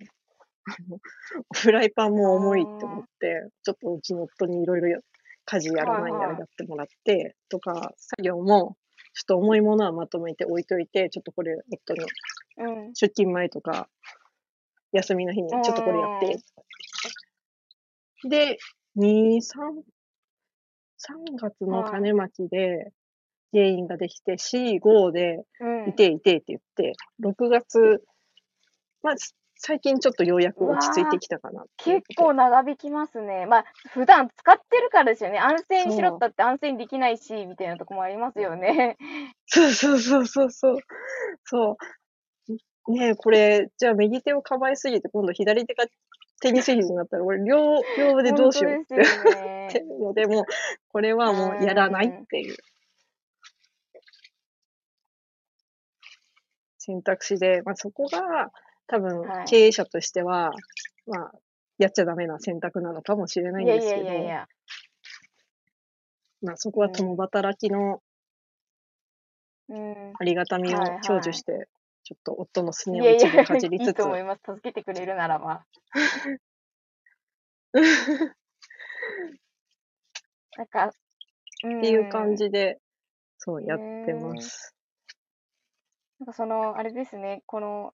[0.66, 1.00] あの、
[1.54, 5.02] フライパンも重いって思って、ちょっとうちの夫にいろいろ
[5.46, 8.78] 家事やらないやらやってもらって、とか、作業も、
[9.14, 12.06] ちょっと重いものはまとめて置いといて、ちょっとこれ、夫に
[12.58, 12.94] うん。
[12.94, 13.90] 出勤前とか、
[14.92, 16.38] 休みの日にちょっとこれやって。
[18.28, 18.58] で、
[18.96, 19.84] 2、3、
[21.04, 22.92] 3月の種まきで
[23.52, 25.90] 原因ができて、4、5で、うん。
[25.90, 28.04] いていてって言って、6月、
[29.02, 29.16] まあ、
[29.56, 33.46] 最近ちょっとようやく落ち着いてきたかな結構長引きますね。
[33.46, 35.40] まあ、普段使ってるからですよね。
[35.40, 38.98] 安静にしろったって安静にできないし、みたいなとこもありますよね。
[39.46, 40.78] そうそうそうそうそう。
[41.44, 41.78] そ
[42.90, 42.92] う。
[42.92, 45.86] ねえ、これ、じゃあ右手を構えすぎて、今度左手が
[46.44, 49.02] テニス肘になったら、俺両、両腕どうしようって。
[49.98, 50.46] ので、 もう、
[50.90, 52.58] これはもうやらないっていう。
[56.80, 58.52] 選択肢で、まあそこが
[58.88, 59.46] 多分はい。
[59.48, 60.52] 経営者としては、
[61.08, 61.32] まあ、
[61.78, 64.48] やっちゃダメな選択なのかもしれないんですけど、やいやいや。
[66.42, 68.02] まあそこは共働きの
[69.70, 70.14] うん。
[70.20, 71.00] ありがたみをはいはい。
[71.04, 71.70] 享受して、
[72.04, 74.42] ちょっと夫のすねを一部かじりいいつつ、と思います。
[74.46, 75.66] 助けてくれるならば。
[80.56, 80.94] なんか、っっ
[81.62, 82.36] ていう感。
[82.36, 82.80] じで、
[83.38, 84.76] そうやってます。
[86.20, 87.94] なんかその、あれですね、この、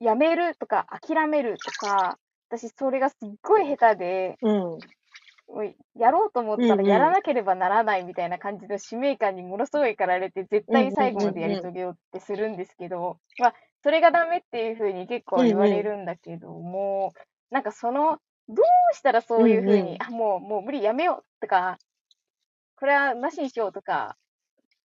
[0.00, 2.18] やめるとか諦めるとか、
[2.48, 4.78] 私それがすっごい下手で、うん。
[5.98, 17.12] やろうと思ったらやらなければならないみたいな感じの使命感にものすごい駆られて、絶対に最後までやり遂げようってするんですけど、まあ、それがダメっていうふうに結構言われるんだけども、
[17.50, 18.18] なんかその、
[18.48, 21.78] どうしたらそういうふうに、あ、もう、もう無理やめようとか、
[22.76, 24.16] これはなしにしようとか、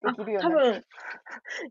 [0.03, 0.71] できるよう多になる。
[0.73, 0.83] 分、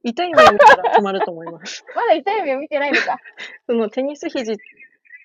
[0.03, 1.85] 痛い目を見たら止まると思います。
[1.95, 3.19] まだ痛い目を見てないのか。
[3.67, 4.57] そのテニス肘、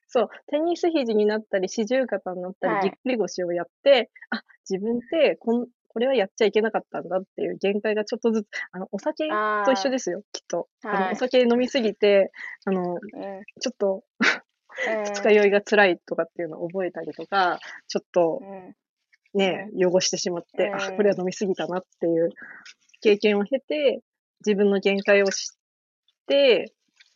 [0.10, 10.68] そう、テニス肘になったり、四十肩になったり、はいぎっくり腰をやって、あ、自分ってこん、これはやっちゃいけなかったんだっていう限界がちょっとずつ、あの、お酒あと一緒ですよ、きっと。
[10.84, 12.32] あの、はいお酒飲みすぎて、
[12.66, 13.00] あの、うん。
[13.62, 18.76] ちょっとうん二日酔いが辛いとかっていうのを覚えたりとか、ちょっとうん。
[19.36, 22.30] ね、汚してしまって、あ、うんこれは飲みすぎたなっていう
[23.02, 24.02] 経験を経て、
[24.46, 25.58] 自分の限界を知っ
[26.26, 26.74] て、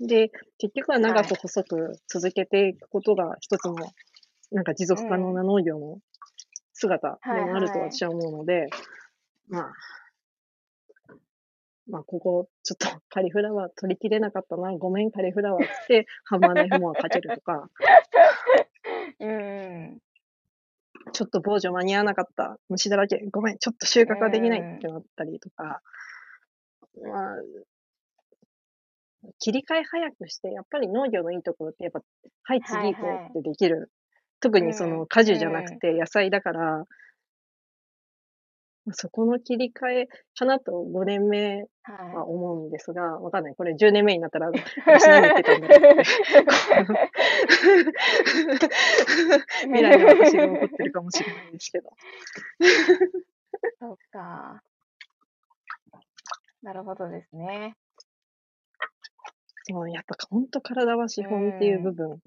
[0.08, 3.76] で、結局は長く細く続けていくことが一つの、
[4.51, 5.99] なんか持続可能な農業の
[6.74, 8.68] 姿でもあると私は思うので、
[9.47, 9.74] まあ、
[11.88, 17.70] まあ、ここ、ちょっと カリフラワー取り切れなかったな、ごめんカリフラワーって、ハンマーナイフモアかけるとか、
[19.20, 19.99] うん。
[21.12, 22.58] ちょっと防除間に合わなかった。
[22.70, 23.26] 虫だらけ。
[23.32, 23.58] ごめん。
[23.58, 25.82] ちょっと収穫ができないってなったりとか。
[27.01, 27.36] まあ、
[29.39, 32.01] 切り替え早くして、やっぱり農業のいいところって、やっぱ、
[32.43, 33.91] はい、次行こうってできる。
[34.39, 36.86] 特にその果樹じゃなくて野菜だから、
[38.86, 40.07] まあそこの切り替え
[40.38, 43.55] かなと5年目はは思うんですが、わかんない。
[43.55, 46.03] これ10年目になったら、私何言ってたんだろうって。
[49.63, 51.89] 未来の私が怒ってるかもしれないですけど。
[51.89, 51.93] い。
[53.80, 54.61] そうか。
[56.61, 57.76] なるほどですね。
[59.66, 62.20] そうやっぱ本当体は資本っていう部分。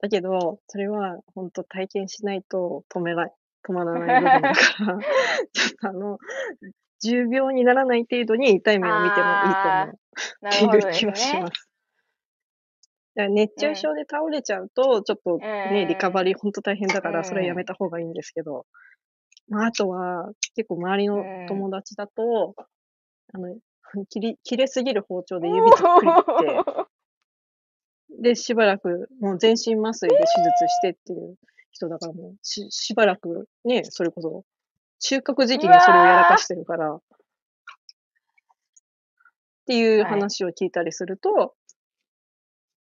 [0.00, 3.32] だけど、それは本当体験しないと止めない、
[3.68, 4.98] 止まらない部分だから、
[5.52, 6.18] ちょっとあの、
[7.02, 9.94] 重病にならない程度に痛い目を見てもいいと思う
[10.42, 11.46] なっていう気はしま。
[11.48, 11.70] す。
[13.14, 18.66] だから熱中症で倒れちゃうと、ちょっとね、うんリカバリー本当大変だから、うんそれはやめた方がいいんですけど、
[19.48, 22.54] まあ、あとは、結構周りの友達だと、
[23.34, 23.54] あの、
[24.08, 26.14] 切り、切れすぎる包丁で指ざっくりっ
[28.16, 31.36] て、で、しばらく、もう全身麻酔で手術してっていう
[31.70, 34.44] 人だからもう、し、しばらく、ね、それこそ、
[34.98, 37.00] 収穫時期にそれをやらかしてるから、っ
[39.66, 41.54] ていう話を聞いたりすると、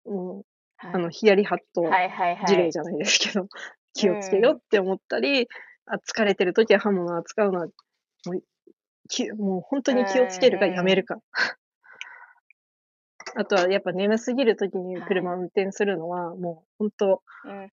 [0.05, 0.45] もう、
[0.77, 2.47] あの、ヒヤリハットはいはいはい。
[2.47, 3.47] 事例じゃないですけど、
[3.93, 5.47] 気をつけよって思ったり、
[5.85, 7.71] あ疲れてる時は刃物を扱うのは、も
[8.33, 8.43] う、
[9.09, 11.21] き もう本当に気をつけるかやめるか。
[13.35, 17.71] あとはやっぱ眠すぎる時に車を運転するのは、もう本当うん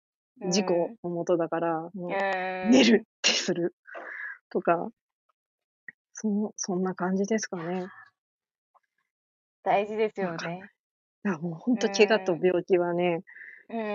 [0.51, 2.11] 事故のもとだから、もう
[2.67, 3.75] うん寝るってする
[4.51, 4.91] とか、
[6.13, 7.87] そそんな感じですかね。
[9.63, 10.61] 大事ですよね。
[11.25, 13.23] いや、もう本当怪我と病気はね、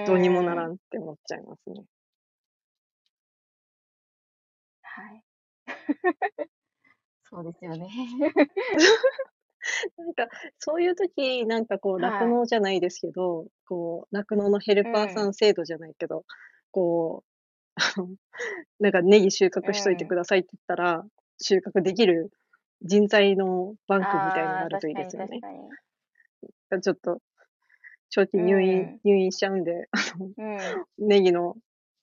[0.06, 1.84] どうにもならんって思っちゃいますね。
[4.82, 5.24] はい。
[7.30, 7.90] そうですよね。
[9.98, 10.28] なんか、
[10.58, 16.26] そういう時、なんかこう、はい酪農じゃないですけど、こう、酪農のヘルパーさん制度じゃないけど、
[16.72, 17.30] こう、
[17.76, 18.10] あ の
[18.80, 21.06] なんかネギ収穫しといてくださいって言ったら、
[21.42, 22.32] 収穫できる
[22.82, 25.40] 人材のバンクみたいなのがあるといいですよね
[26.70, 27.20] かにちょっと、
[28.10, 30.32] 長期入院、うん入院しちゃうんで、あの。
[30.38, 30.58] うん。
[31.08, 31.56] ネギの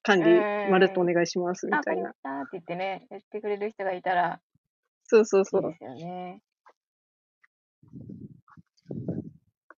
[0.03, 2.19] 管理、うんまるっとお願いします、みたいなかりまし。
[2.23, 4.41] たって言ってね、やってくれる人がいたら
[5.09, 5.63] そうそうそう。
[5.63, 6.41] ですよね。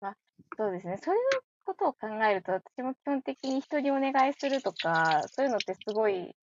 [0.01, 0.17] まあ、
[0.57, 0.97] そうですね。
[1.03, 1.21] そういう
[1.65, 6.33] ことを考えると、私も基本的に人にお願いするとか、そういうのってすごい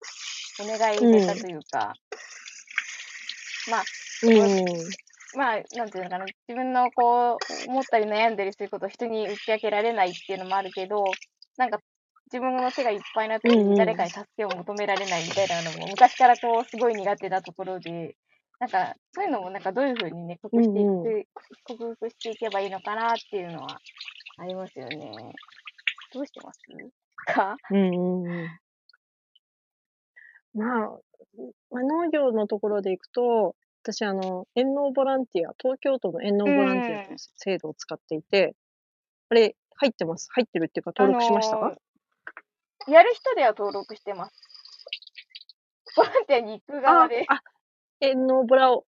[0.61, 1.95] お願い下手というか、
[3.71, 3.85] まあ、
[4.23, 4.95] うん。
[5.37, 11.05] まあ、なんていうのかな、自分のこう、思ったり悩んだりすることを人に打ち明けられないっていうのもあるけど、
[11.57, 11.81] なんか、
[12.33, 18.17] 自分の手がいっぱいな時うんうんに誰かに助けを求められないみたいなのも、昔からこう、すごい苦手なところで、
[18.65, 21.25] なんか、そういうのもなんかどういうふうにね、克服していく、うん
[21.65, 23.79] 克服していけばいいのかなっていうのは
[24.39, 25.35] ありますよね。
[26.15, 26.61] どうしてます？
[27.27, 27.57] か？
[27.71, 28.49] うんうんうん。
[30.55, 30.89] まあ、
[31.71, 38.57] まあ、農業のところでいくと、私、あの、遠農ボランティア、東京都の遠農ボランティアという制度を使っていて、
[39.29, 40.29] あれ、入ってます？
[40.33, 41.59] 入ってるっていうか、登録しました？
[41.59, 41.79] か、あのー
[42.87, 44.35] やる人では登録してます。
[45.97, 47.25] ボランティアに行く側で。
[47.29, 47.43] あ、
[48.01, 48.85] あ、遠農ボラを、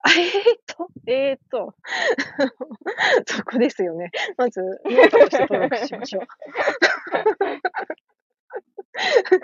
[0.00, 1.74] あえーっと、えーっと、
[3.26, 4.10] そこですよね。
[4.36, 6.26] まず、農家として登録しましょう。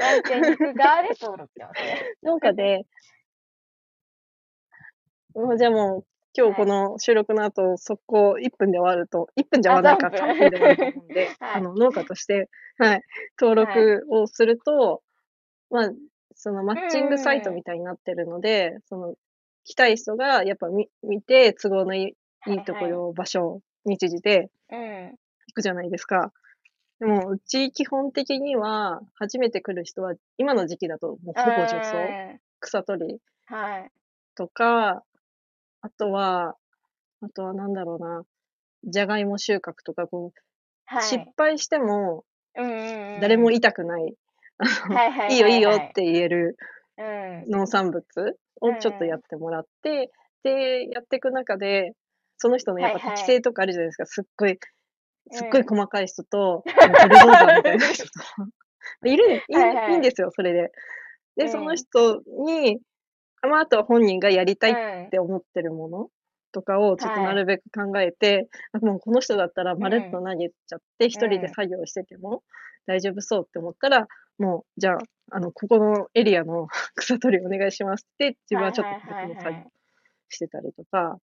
[0.01, 1.51] ワンちゃん肉側で登録。
[2.23, 2.87] 農家で、
[5.35, 13.03] もうじゃあもう、今日この収録の後、速攻1分で終わると、1分じゃ終わらないからあ3分で終わると思うんで、 はいあの、農家として、はい、
[13.41, 15.03] 登録をすると、
[15.71, 15.91] まあ、
[16.35, 19.15] そのマッチングサイトみたいになってるので、その、
[19.65, 22.17] 来たい人がやっぱ見見て、都合のい
[22.47, 24.79] いいいところ、場所、日時でうん。
[25.47, 26.33] 行くじゃないですか。
[27.01, 33.91] でも、うち基本的には、初めて来る人は、今の時期だともうほぼ除草、うん草取りはい。
[34.35, 35.05] とか、
[35.83, 36.57] あとは、
[37.21, 38.25] あとはなんだろうな、
[38.85, 40.41] じゃがいも収穫とか、こう、
[40.87, 41.03] はい。
[41.03, 42.25] 失敗しても
[42.57, 44.09] うんうんうん誰も痛くない、は
[44.61, 45.41] いはいいい。
[45.41, 46.57] よいいよはって言える
[46.99, 47.03] う
[47.49, 47.51] ん。
[47.51, 48.05] 農産物
[48.61, 50.11] をちょっとやってもらって、
[50.43, 51.93] で、やっていく中で、
[52.39, 53.17] その人のやっぱはいはい。
[53.17, 54.07] 適性とかあるじゃないですか。
[54.07, 54.59] すっごい、うん
[55.31, 58.11] すっごい細かい人と、ブルドーザーみたいな人と。
[59.09, 59.93] いる、いいはいはい。
[59.93, 60.71] いいんですよ、それで。
[61.37, 61.49] で、うん。
[61.49, 62.79] その人に、
[63.43, 66.09] まあ、あとは本人がやりたいって思ってるもの
[66.53, 67.25] とかをちょっとはい。
[67.29, 72.43] なるべく考えて、あもうこの人だったらまるっと投げちゃって、一人で作業してても
[72.87, 74.07] 大丈夫そうって思ったら、
[74.39, 74.99] もう、じゃあ、
[75.31, 79.71] あの、ここのエリアの 草取りお願いしますって、自分はちょっと別の作業
[80.29, 81.19] してたりとか、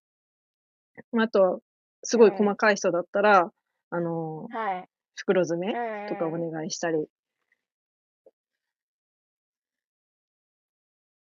[1.11, 1.61] まああと、
[2.03, 3.51] すごい細かい人だったら、
[3.89, 4.89] あの、はい。
[5.15, 6.09] 袋詰めはい。
[6.09, 7.05] とかお願いしたり、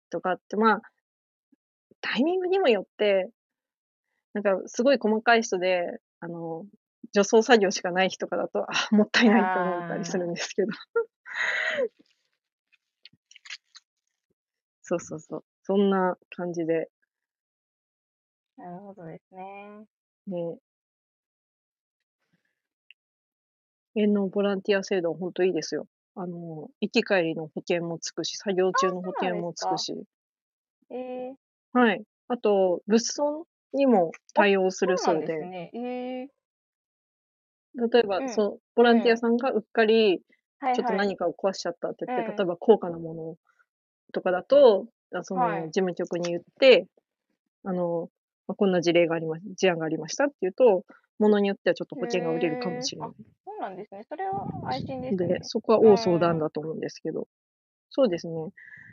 [0.10, 0.82] とかって、まあ、
[2.02, 3.30] タイミングにもよって、
[4.34, 6.66] なんかすごい細かい人で、あの、
[7.14, 10.68] 除草作業しかない日とかだと、あ、もったいないと思ったりするんですけど。
[14.82, 15.44] そうそうそう。
[15.64, 16.90] そんな感じで、
[18.58, 19.86] なるほどですね。
[20.28, 20.58] ね。
[23.96, 25.88] 園農ボランティア制度は本当いいですよ。
[26.16, 29.94] あの、行き帰りの保険もつくし、作業中の保険もつくし。
[30.90, 31.34] えー、
[31.72, 32.04] はい。
[32.28, 36.26] あと、物損にも対応するそそううで、なんですね。
[36.26, 36.40] え
[37.76, 40.97] 例えば、うんそう、ボランティアさんがうっかり、ー、はいちょっとはい。
[40.97, 43.36] 何かを壊しちゃったって言って、うん例えば高価なもの
[44.14, 46.88] とかだと、あそはいの事務局に言って、
[47.64, 48.10] あの、
[48.47, 50.84] まあこんな事例がありま、事案がありましたって言うと、
[51.20, 53.10] ものによってはちょっと保険が売れるかもしれない。
[53.45, 54.03] そうなんですね。
[54.07, 55.39] それは安心ですねで、。
[55.43, 57.28] そこは大相談だと思うんですけど、
[57.89, 58.34] そうですね。
[58.34, 58.51] だか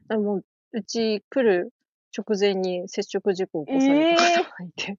[0.08, 1.72] らもう、うち来る
[2.16, 4.98] 直前に接触事故を起こされた方がいて、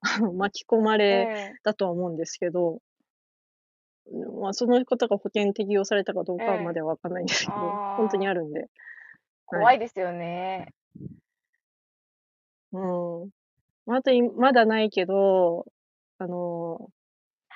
[0.00, 2.80] あ の巻き込まれうんだとは思うんですけど、
[4.40, 7.54] まあ、その方が保険適用されたかどうかうんまではわかんないんですけど、
[7.96, 8.68] 本当にあるんで。
[9.46, 10.72] 怖いですよね。
[12.72, 12.78] う
[13.26, 13.30] ん。
[13.86, 15.66] まああとい、まだないけど、
[16.18, 16.90] あの、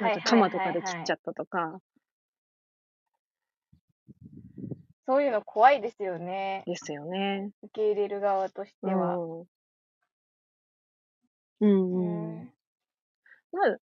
[0.01, 1.81] なんか鎌とかで切っちゃっったとか、
[5.07, 6.63] そういうの怖いですよね。
[6.67, 7.51] ですよね。
[7.63, 9.17] 受け入れる側としては。
[9.17, 9.41] うん。
[9.41, 9.47] うん
[11.61, 12.43] ううん。
[12.45, 12.53] ん。
[13.53, 13.77] まあ、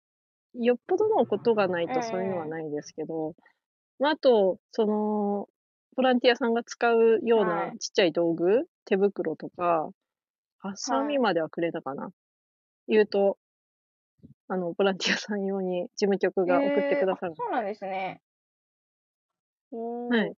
[0.58, 3.34] よっぽどのことがないとそういうのはないですけど、
[3.98, 5.48] まあ、あと、その、
[5.96, 9.88] ボランティアさんが使うようはないちっちゃい道具、手袋とか、
[10.58, 12.10] ハサミはいまではくれたかな。
[12.88, 13.38] 言うと、
[14.48, 17.44] あの、ボランティアさん用に事務局が送ってくださるえーあ。
[17.44, 18.20] そうなんですね。
[19.70, 20.32] おーはい。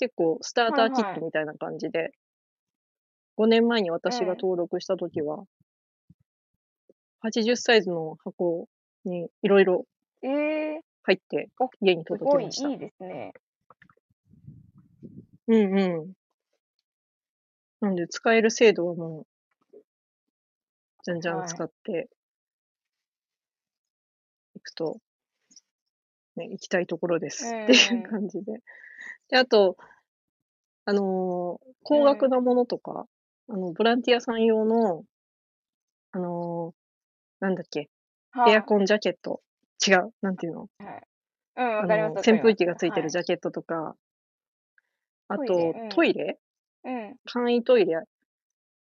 [0.00, 2.10] 結構、スターターキットみたいな感じで、
[3.36, 5.44] 5年前に私が登録したときは、
[7.20, 8.68] 80サイズの箱
[9.08, 9.86] にいろいろ
[10.22, 12.70] えー、入ってお家にすごいい届きました。
[12.70, 13.32] いですね。
[15.46, 16.12] うんうん。
[17.80, 19.26] なんで、使える制度はもう、
[21.04, 22.08] じゃんじゃんはい使って
[24.56, 24.98] いくと、
[26.36, 28.60] ね、行きたいところですっていう感じで。
[29.28, 29.76] で、あと、
[30.84, 33.06] あのー高額なものとか、
[33.48, 35.04] あの、ボランティアさん用の、
[36.10, 37.88] あのーなんだっけ、
[38.48, 38.62] エアン。
[38.62, 39.40] コンジャケット。
[39.86, 40.68] 違う、なんていうの？
[40.80, 42.30] うん、あわかります。
[42.30, 43.94] の、扇風機がついてるジゃャケットとか、
[45.28, 46.38] あトイレとうん、トイレ？
[46.84, 47.16] うん。
[47.24, 47.96] 簡易トイレ、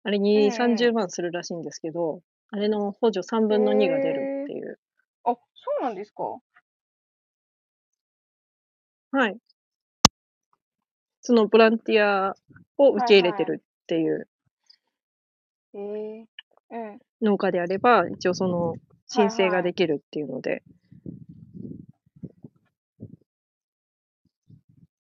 [0.03, 2.21] あれうんにうん30万するらしいんですけど、
[2.51, 4.79] あれの補助3分の2が出るっていう。
[5.23, 5.39] あ、そ
[5.79, 6.23] うなんですか？
[9.11, 9.37] はい。
[11.21, 12.35] そのボランティア
[12.77, 14.27] を受け入れてるっていう
[15.73, 16.25] へえ
[16.71, 16.99] うん。
[17.21, 18.75] 農家であれば、一応その
[19.13, 20.63] 申請ができるっていうので。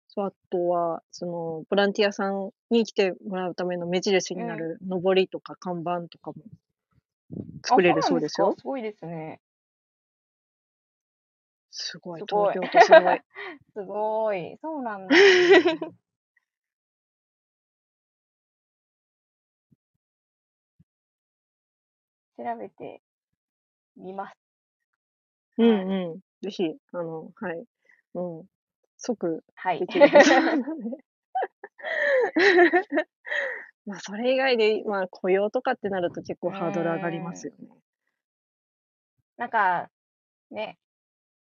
[0.08, 6.44] そう、あとは、その、ボランティアさんに来てもらうための目印になる、上りとか看板とかも
[7.64, 8.60] 作れるそうですよあ。。
[8.60, 9.40] すごいですね。
[11.70, 13.22] すごい、すごい東京都すごい。
[13.74, 14.58] すごい。
[14.62, 15.16] そうなんだ。
[22.36, 23.03] 調べて
[23.98, 24.36] みます。
[25.58, 26.20] うんはいうん。
[26.42, 27.64] ぜひ、あの、はい。
[28.14, 28.46] もう、
[28.98, 29.88] 即はいで。
[29.88, 30.98] きるはずなので。
[33.86, 37.68] まあ、それ以外で、まあ、雇用とかってなると結構ハードル上がりますよね。
[39.38, 39.90] なんか、
[40.52, 40.78] ね、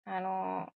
[0.06, 0.68] あの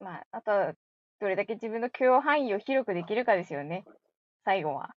[0.00, 0.74] ーまあ、あとは、
[1.20, 3.84] どれだけ自分の許容範囲を広くできるかですよね。
[4.44, 4.94] 最後は。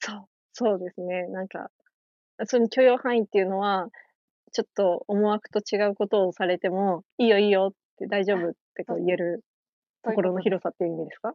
[0.00, 1.26] そう、そうですね。
[1.28, 1.70] なんか、
[2.46, 3.88] その許容範囲っていうのは、
[4.52, 9.44] ちょっと思惑と違うことをされても、いいよいいよって大丈夫ってこう言える
[10.04, 11.34] そういう心のこと広さっていう意味ですか？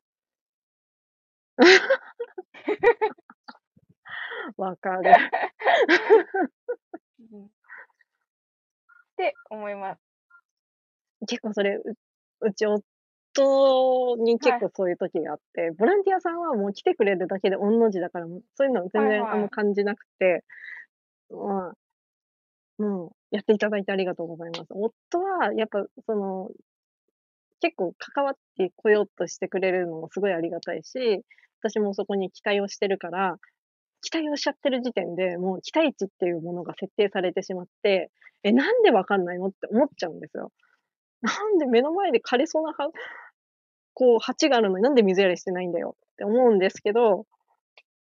[4.57, 5.11] わかる。
[7.31, 7.45] うん。
[7.45, 7.49] っ
[9.17, 9.99] て思います。
[11.27, 11.83] 結構それ、う
[12.41, 20.43] うち夫に結構そういう時があって、ボランティアさんはもう来てくれるだけで御の字だから、もうそういうの全然はいはいあんま感じなくて、
[21.29, 21.73] まあ、
[22.81, 24.67] もうやっていただいてありがとうございます。
[24.71, 26.49] 夫はやっぱその、
[27.61, 31.21] 結構関わってこようとしてくれるのもすごいありがたいし、
[31.61, 33.37] 私もそこに期待をしてるから、
[34.01, 38.11] 期待をしちゃってる時点で、もう期待値っていうものが設定されてしまって、
[38.43, 40.51] え、なんでわかんないのって思っちゃうんですよ。
[41.21, 42.73] なんで目の前で枯れそうな
[43.93, 47.25] こう、鉢があるのになんで水やりしてないんだよって思うんですけど、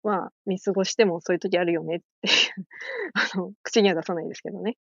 [0.03, 2.67] まあ、見過ごしてもそういう時あるよねっていう、
[3.15, 4.77] あの、口には出さないですけどね。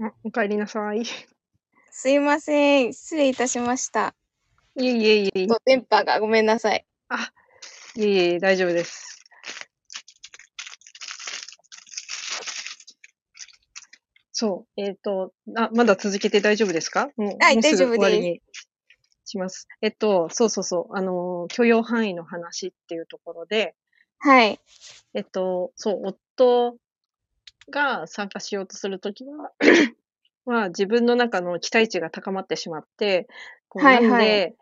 [0.00, 1.02] あ、お帰りなさい。
[1.90, 2.92] すいません。
[2.94, 4.14] 失礼いたしました。
[4.76, 6.86] いえいえいえ電波がごめんなさい。
[7.96, 9.18] いえいえ、大丈夫です。
[14.30, 17.10] そう、えっ、と、あ、まだ続けて大丈夫ですか？
[17.16, 18.47] もうはい大丈夫です
[19.28, 19.68] します。
[19.82, 23.74] えっと、そうそうそう、あの、許容範囲の話っていうところで、
[24.18, 24.58] はい。
[25.14, 26.76] えっと、そう、夫
[27.70, 29.52] が参加しようとするときは、
[30.44, 33.28] は自分の中の期待値が高まってしまって、
[33.68, 34.56] こうはいはいなんで、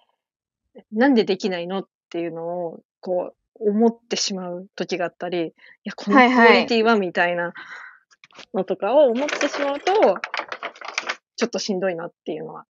[0.93, 5.53] なんでできないのっていうのを、こう、思ってしまう時があったり、い
[5.85, 7.55] や、このクオはいはいリティはみたいな
[8.53, 9.93] のとかを思ってしまうと、
[11.37, 12.67] ちょっとしんどいなっていうのは、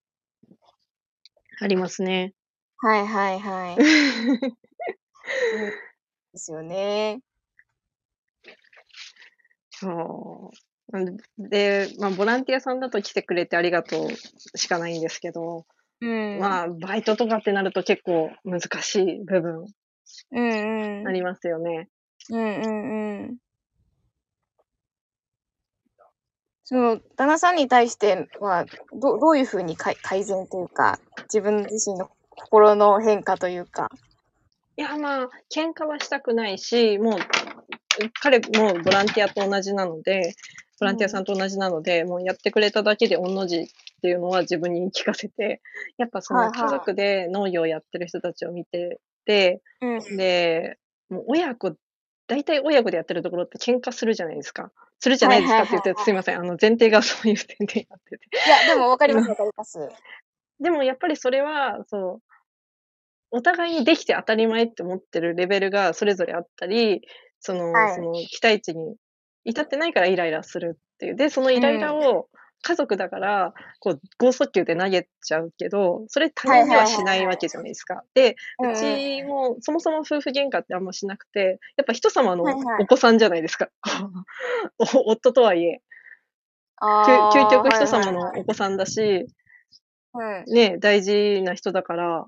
[1.61, 2.35] ありますね。
[2.79, 3.77] はいはいはい。
[6.33, 7.21] ですよね。
[9.71, 10.93] そう。
[10.93, 15.67] なんで、まあ、ボランティアさんだと来てくれてありがとうしかないんですけど、
[16.01, 16.39] うん。
[16.39, 19.67] まあ、バイトとかってなると結構難しい部分
[20.33, 21.09] うんうん。
[21.09, 21.89] ありますよね。
[22.31, 23.37] うんうんうん。
[26.69, 30.99] その、旦那さんに対しては、どどういうふうに改善というか、
[31.33, 33.89] 自分自身の心の変化というか？
[34.77, 37.19] いや、まあ、喧嘩はしたくないし、もう、
[38.21, 40.35] 彼もボランティアと同じなので、
[40.81, 43.67] ボランティアさんと同じなので、もうやってくれただけで御の字っ
[44.03, 45.63] ていうのは自分に聞かせて、
[45.99, 50.17] やっぱそはいはいの家族で農業をやってる人たちを見てて、うん。
[50.17, 50.79] で、
[51.11, 51.77] もう親子、
[52.27, 54.73] 大体親子でやってるところって喧嘩するじゃないですか。
[54.99, 56.39] するじゃないですかって言って、すいません。
[56.39, 58.27] あの、前提がそういう前提になってて。
[58.37, 59.79] いや、でもわかりますわかります。
[60.61, 62.23] でもやっぱりそれは、そう、
[63.31, 67.03] お互いにできて当たり前って思ってるレベルがそれぞれあったり、
[67.41, 68.97] その、はいその期待値に
[69.45, 71.17] 至ってないからイライラするっていう。
[71.17, 72.29] で、そのイライラを
[72.63, 78.03] 家族だから、こう、剛速球で投げちゃうけど、それ他人にはしないわけじゃないですか。
[78.15, 82.45] で、うちもそもそも夫婦喧嘩ってあんましなくて、やっぱ人様の
[82.81, 83.69] お子さんじゃないですか。
[84.79, 85.81] お夫とはいえ、
[86.81, 89.27] 究究極人様のはいお子さんだし、
[90.13, 92.27] はいね、大事な人だから、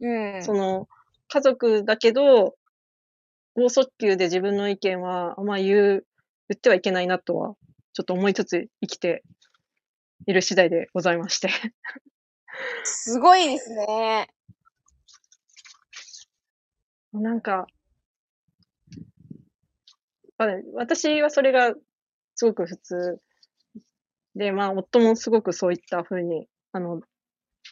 [0.00, 0.34] うん。
[0.34, 0.42] うん。
[0.42, 0.88] その、
[1.28, 2.56] 家族だけど、
[3.54, 6.06] 剛速球で自分の意見はあんま言う、
[6.48, 7.54] 言ってはいけないなとは、
[7.96, 9.22] ちょっと思いつつ生きて
[10.26, 11.48] いる次第でございまして。
[12.84, 14.28] すごいですね。
[17.14, 17.66] なんか、
[20.36, 21.72] まあね私はそれが
[22.34, 23.18] すごく普通
[24.34, 27.00] で、まあ、夫もすごくそういった風に、あの、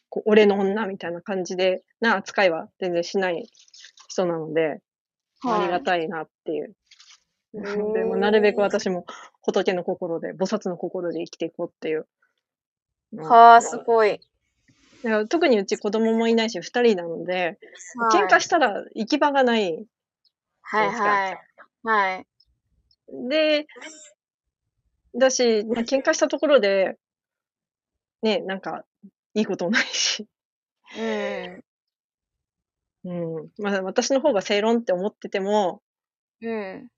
[0.08, 3.46] こう俺の女みたいな感じで、な扱いは全然しない
[4.08, 4.80] 人なので、
[5.44, 6.74] ありがたいなっていう。
[7.52, 9.04] で、もうなるべく私も
[9.44, 12.06] 仏の心で、菩薩の心で生きていこうっていう。
[13.16, 14.20] はあ、すごい。
[15.28, 17.58] 特にうち子供もいないし、二人なので、
[17.98, 19.84] はい喧嘩したら行き場がない。
[20.62, 21.38] はいはい。
[21.82, 22.26] はい。
[23.28, 23.66] で、
[25.16, 26.96] だし、ま、喧嘩したところで
[28.22, 28.84] ね、なんか、
[29.34, 30.26] いいことないし。
[30.98, 31.64] うん。
[33.04, 35.82] うん、ま、私の方が正論って思ってても
[36.40, 36.88] うん。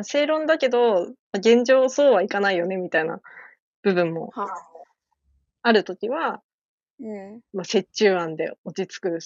[0.00, 3.20] ま、正論だけど、ま、現状そうはいかないよねみたいな
[3.82, 4.48] 部分もはあ。
[5.62, 6.42] ある時は
[7.00, 7.40] うん。
[7.54, 9.18] ま、折衷案で落ち着く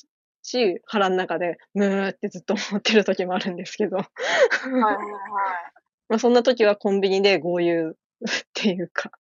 [0.43, 3.97] し、腹ん中でムーってずっと思ってる時もあるんですけど。
[3.99, 4.97] はいはいはい。
[6.09, 7.97] ま、そんな時はコンビニで豪遊
[8.29, 9.11] っていうか、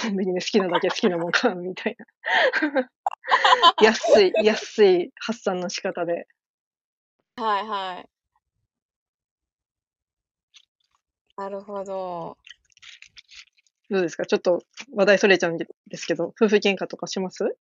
[0.00, 2.06] コンビニで好きなだけ好きなもん買うみたいな。
[3.82, 6.26] 安い安い発散の仕方で。
[7.36, 8.08] はいはい。
[11.36, 12.38] なるほど。
[13.90, 14.26] どうですか？
[14.26, 14.62] ちょっと
[14.94, 15.66] 話題それちゃうんで
[15.96, 17.56] すけど、夫婦喧嘩とかします？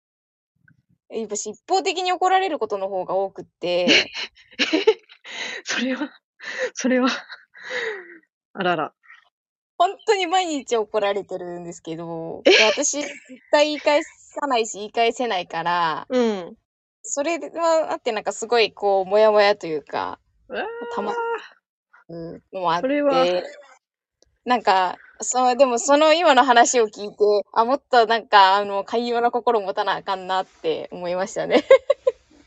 [1.11, 4.11] え、私一方的に怒られることの方が多くって。
[5.65, 6.11] それは
[6.75, 7.09] それは
[8.53, 8.95] あらら。
[9.77, 12.43] ほんとに毎日怒られてるんですけど、
[12.77, 13.13] 私絶
[13.51, 16.57] 対言い返さないし、言い返せないからうん。
[17.03, 20.21] それではあって、なんかすごいこうモヤモヤというか。
[20.95, 21.13] たま
[22.09, 23.45] うん、のもあっそれはて、
[24.45, 27.17] なんか、そう、でもその今の話を聞いて、
[27.53, 31.65] あ、もっとなんかあの寛容な心持たなあかんなって思いましたね。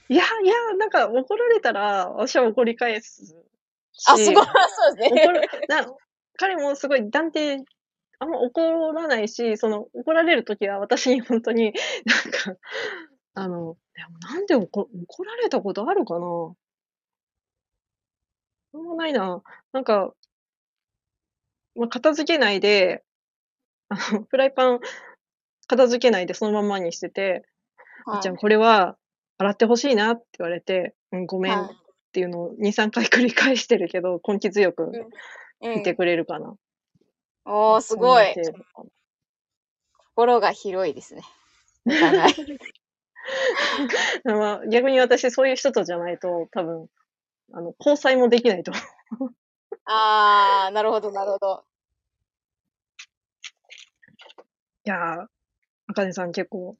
[0.09, 3.35] いやいや、なんか怒られたら、私は怒り返す
[4.07, 5.21] あ、すし、ごい、そうですね。
[5.23, 5.85] 怒るな
[6.37, 7.63] 彼もすごい断定
[8.19, 11.73] あんま怒らないし、その怒られる時は私にほんとに
[12.05, 12.59] なんか、
[13.33, 16.53] あの、でもなんでおこ怒られたことあるかな？
[18.77, 19.41] あんまないな。
[19.71, 20.13] なんか
[21.75, 23.03] ま、片付けないで、
[23.89, 24.81] あの、 フライパン
[25.67, 27.45] 片付けないでそのまんまにしてて、
[28.11, 28.41] 「あちゃん、はい。
[28.41, 28.97] これは
[29.39, 31.77] 洗って欲しいな」って言われて、「うん、ごめん」っはい。
[32.13, 34.99] ていうのを2、3回繰り返してるけど、根気強くうん。
[35.61, 35.79] うん。
[35.79, 36.55] いてくれるかな。
[37.45, 38.33] おお、すそんなごい。
[38.35, 38.89] 程度かな。
[40.15, 41.21] 心が広いですね。
[44.25, 46.87] ま、逆に私そういう人とじゃないと、多分、
[47.53, 48.71] あの、交際もできないと。
[49.85, 51.63] ああ、なるほどなるほど。
[54.85, 56.75] いや、あかねさん結構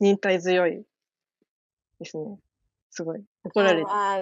[0.00, 0.84] 忍耐強い
[1.98, 2.38] ですね。
[2.90, 3.24] すごい。
[3.44, 4.18] 怒られああ、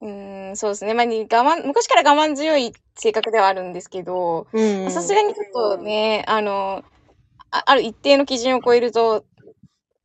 [0.00, 0.94] うーん、そうですね。
[0.94, 5.02] ま、に我慢昔から我慢強い性格ではあるんですけど、ま、さ。
[5.02, 6.84] すがにちょっとね、あの、
[7.50, 9.24] あある一定の基準を超えると、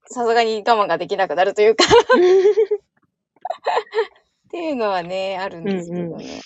[0.06, 1.86] さすがに我慢ができなくなるというか。
[4.50, 6.10] っていうのはね、あるんですうんうん。
[6.10, 6.42] けどね。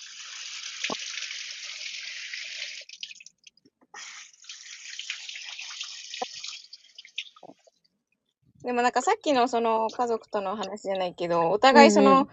[8.62, 11.60] でもなんかさっきのその家族との話じゃないけど、おうんうん。
[11.60, 12.26] 互いその、なん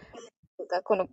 [0.68, 1.08] かこの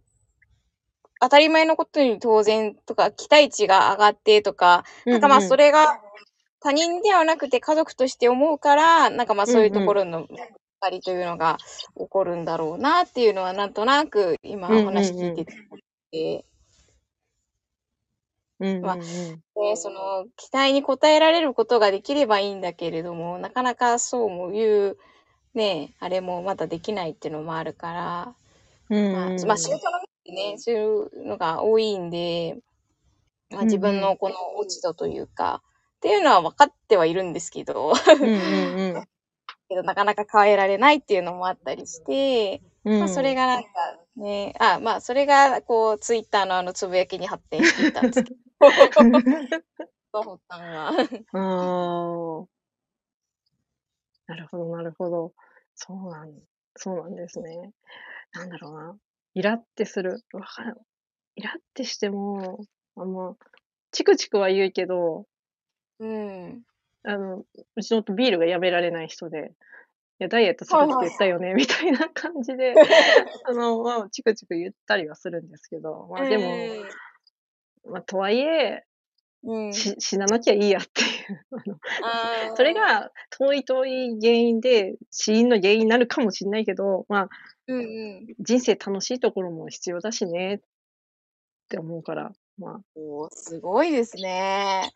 [1.21, 5.49] 当たり前のことに当然とか、期待値が上がってとか、なんか、ま、うんうん。
[5.49, 6.01] それが
[6.61, 9.83] 他人ではなくて家族として思うから、なんか、ま、そういううんうん。
[9.83, 10.27] ところの
[10.81, 11.59] たりというのが
[11.97, 14.69] 起こるんだろうなっていうのはなんとなく今。
[14.69, 15.47] 話聞いて
[16.13, 16.45] て。
[18.61, 19.03] うんうま、んう
[19.37, 19.43] ん。
[19.55, 24.97] で、その期待に応えられることができればいいんだけれども、なかなかそうもいう、
[25.55, 28.35] ね、あれもまだできないってのもあるから、
[28.91, 29.39] うんま、ま、うんうん。
[29.59, 32.59] 仕事の面でね、そういうのが多いんで、
[33.51, 33.67] ま、うんうん。
[33.67, 35.63] 自分のこの落ち度というか、
[35.99, 37.93] っていうのは分かってはいるんですけど。
[38.21, 39.09] うんうんうん。
[39.69, 43.37] けど、なかなか変えられないっていうのもあったりして、うま、それん。
[43.37, 43.69] がなんか、
[44.17, 48.41] ね、あ、ま、それがこうツイッターのあのつぶやきに発展していったんですけど。
[50.13, 50.93] 発端は。
[51.33, 51.39] あ
[52.45, 52.49] あ。
[54.29, 55.33] なるほどなるほど。
[55.75, 56.33] そうなん
[56.77, 57.73] そうなんですね。
[58.35, 58.99] なんだろうな、
[59.35, 60.77] イラってする、わかる
[61.37, 62.61] イラってしても、
[62.97, 63.39] あの、
[63.93, 65.27] チクチクは言うけど
[66.01, 66.65] うん。
[67.09, 67.43] あの、
[67.75, 69.53] うちの夫ビールがやめられない人で、
[70.21, 71.31] いやダイエットするって言ったはい。
[71.31, 72.75] よねみたいな感じで、
[73.45, 76.61] あの、ま、チクチク言ったりはするんですけど、うま、でもん
[77.87, 77.93] うん。
[77.93, 78.85] ま、とはいえ、
[79.43, 79.73] うん。
[79.73, 81.05] し死ななきゃいいやってい
[81.35, 82.57] う、 あの、ああ。
[82.57, 87.31] それが遠い遠い原因で、死因の原因になるかもしんないけど、ま
[87.69, 87.83] うんう
[88.21, 88.35] ん。
[88.39, 90.61] 人生楽しいところも必要だしねっ
[91.71, 94.91] て思うから、まおお、すごいですね。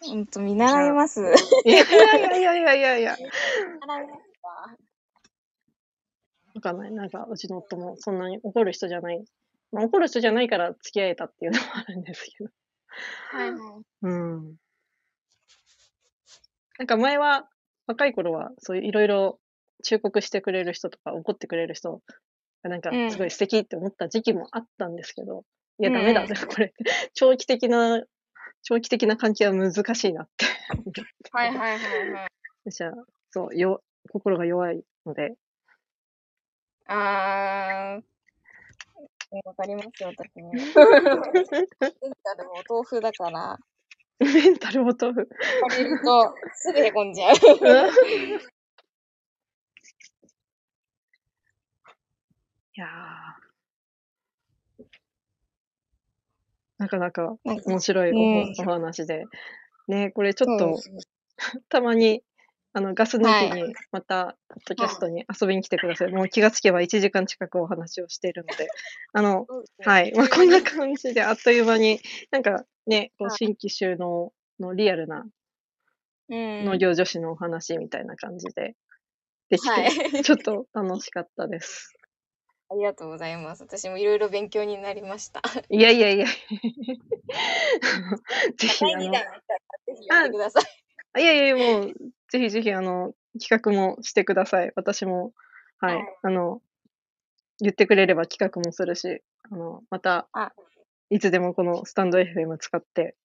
[0.00, 1.20] ほんと見習います。
[1.64, 3.16] いやいやいやいやいやいやいや。
[3.16, 3.24] 見
[3.80, 4.76] 習いますか？
[6.54, 9.24] わかんない、なんかうちの夫もそんなに怒る人じゃない。
[9.70, 12.50] ま、怒る人じゃないから付き合えたっていうのもあるんですけど。
[13.30, 13.60] はいはい。
[14.02, 14.56] うん。
[16.78, 17.48] なんか前は、
[17.86, 19.34] 若い頃はそういう色々
[19.82, 22.02] 忠告してくれる人とか怒ってくれる人
[22.62, 23.10] がなんかうん。
[23.10, 25.44] すごい素敵って思った時期もあったんですけど
[25.80, 26.72] いや、ダメだ、うんこれ、
[27.14, 28.02] 長期的な、
[28.62, 30.46] 長期的な関係は難しいなって。
[31.32, 32.28] はいはいはいはい。
[32.64, 32.92] 私は、
[33.30, 35.36] そう、よ、心が弱いので、
[36.86, 40.52] あー、ねわかりますよ、私も。
[40.54, 40.64] メン
[42.22, 43.58] タルもお豆腐だから、
[44.18, 45.28] メンタルお豆腐。
[45.68, 47.34] 借りるとすぐへこんじゃう。
[52.74, 53.27] いやー
[56.78, 58.12] なかなか面白い
[58.58, 59.24] お,、話で。
[59.88, 60.76] ね、これちょっと、
[61.68, 62.22] たまに、
[62.72, 66.12] あの、ガス抜きはに、また、ポッドキャストに遊びに来てください。
[66.12, 68.68] もう気がつけば1時間近くお話をしているので、
[69.12, 69.46] あの、
[69.78, 70.12] はい。
[70.14, 72.00] まあ、こんな感じで、あっという間に、
[72.30, 75.24] なんかね、こうはい新規収納のリアルな
[76.30, 76.64] うん。
[76.64, 78.74] 農業女子のお話みたいな感じで、
[79.48, 79.86] できて、は
[80.20, 80.22] い。
[80.22, 81.94] ちょっと楽しかったです。
[82.70, 83.62] ありがとうございます。
[83.62, 85.40] 私もいろいろ勉強になりました。
[85.70, 86.26] いやいやいや。
[88.56, 89.28] ぜひ、あの、第二弾ぜ
[89.98, 91.22] ひやってください。
[91.22, 91.94] いやいや、もう、
[92.28, 94.72] ぜひぜひ、あの、企画もしてください。
[94.76, 95.32] 私も、
[95.78, 96.60] はい、はいあの、
[97.60, 100.52] 言ってくれれば企画もするし、あの、またあ、
[101.10, 103.16] いつでもこのスタンド FM 使って、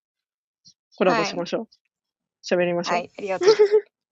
[0.97, 1.67] コラボしましょう。
[2.43, 3.49] 喋、りましょう、はい、ありがとう。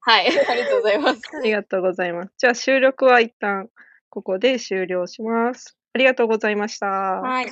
[0.02, 1.22] はい、ありがとうございます。
[1.38, 2.34] ありがとうございます。
[2.38, 3.70] じゃあ、収録は一旦、
[4.12, 5.78] ここで終了します。
[5.94, 6.86] ありがとうございました。
[6.86, 7.48] はい。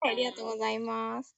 [0.00, 1.36] ありがとうございます。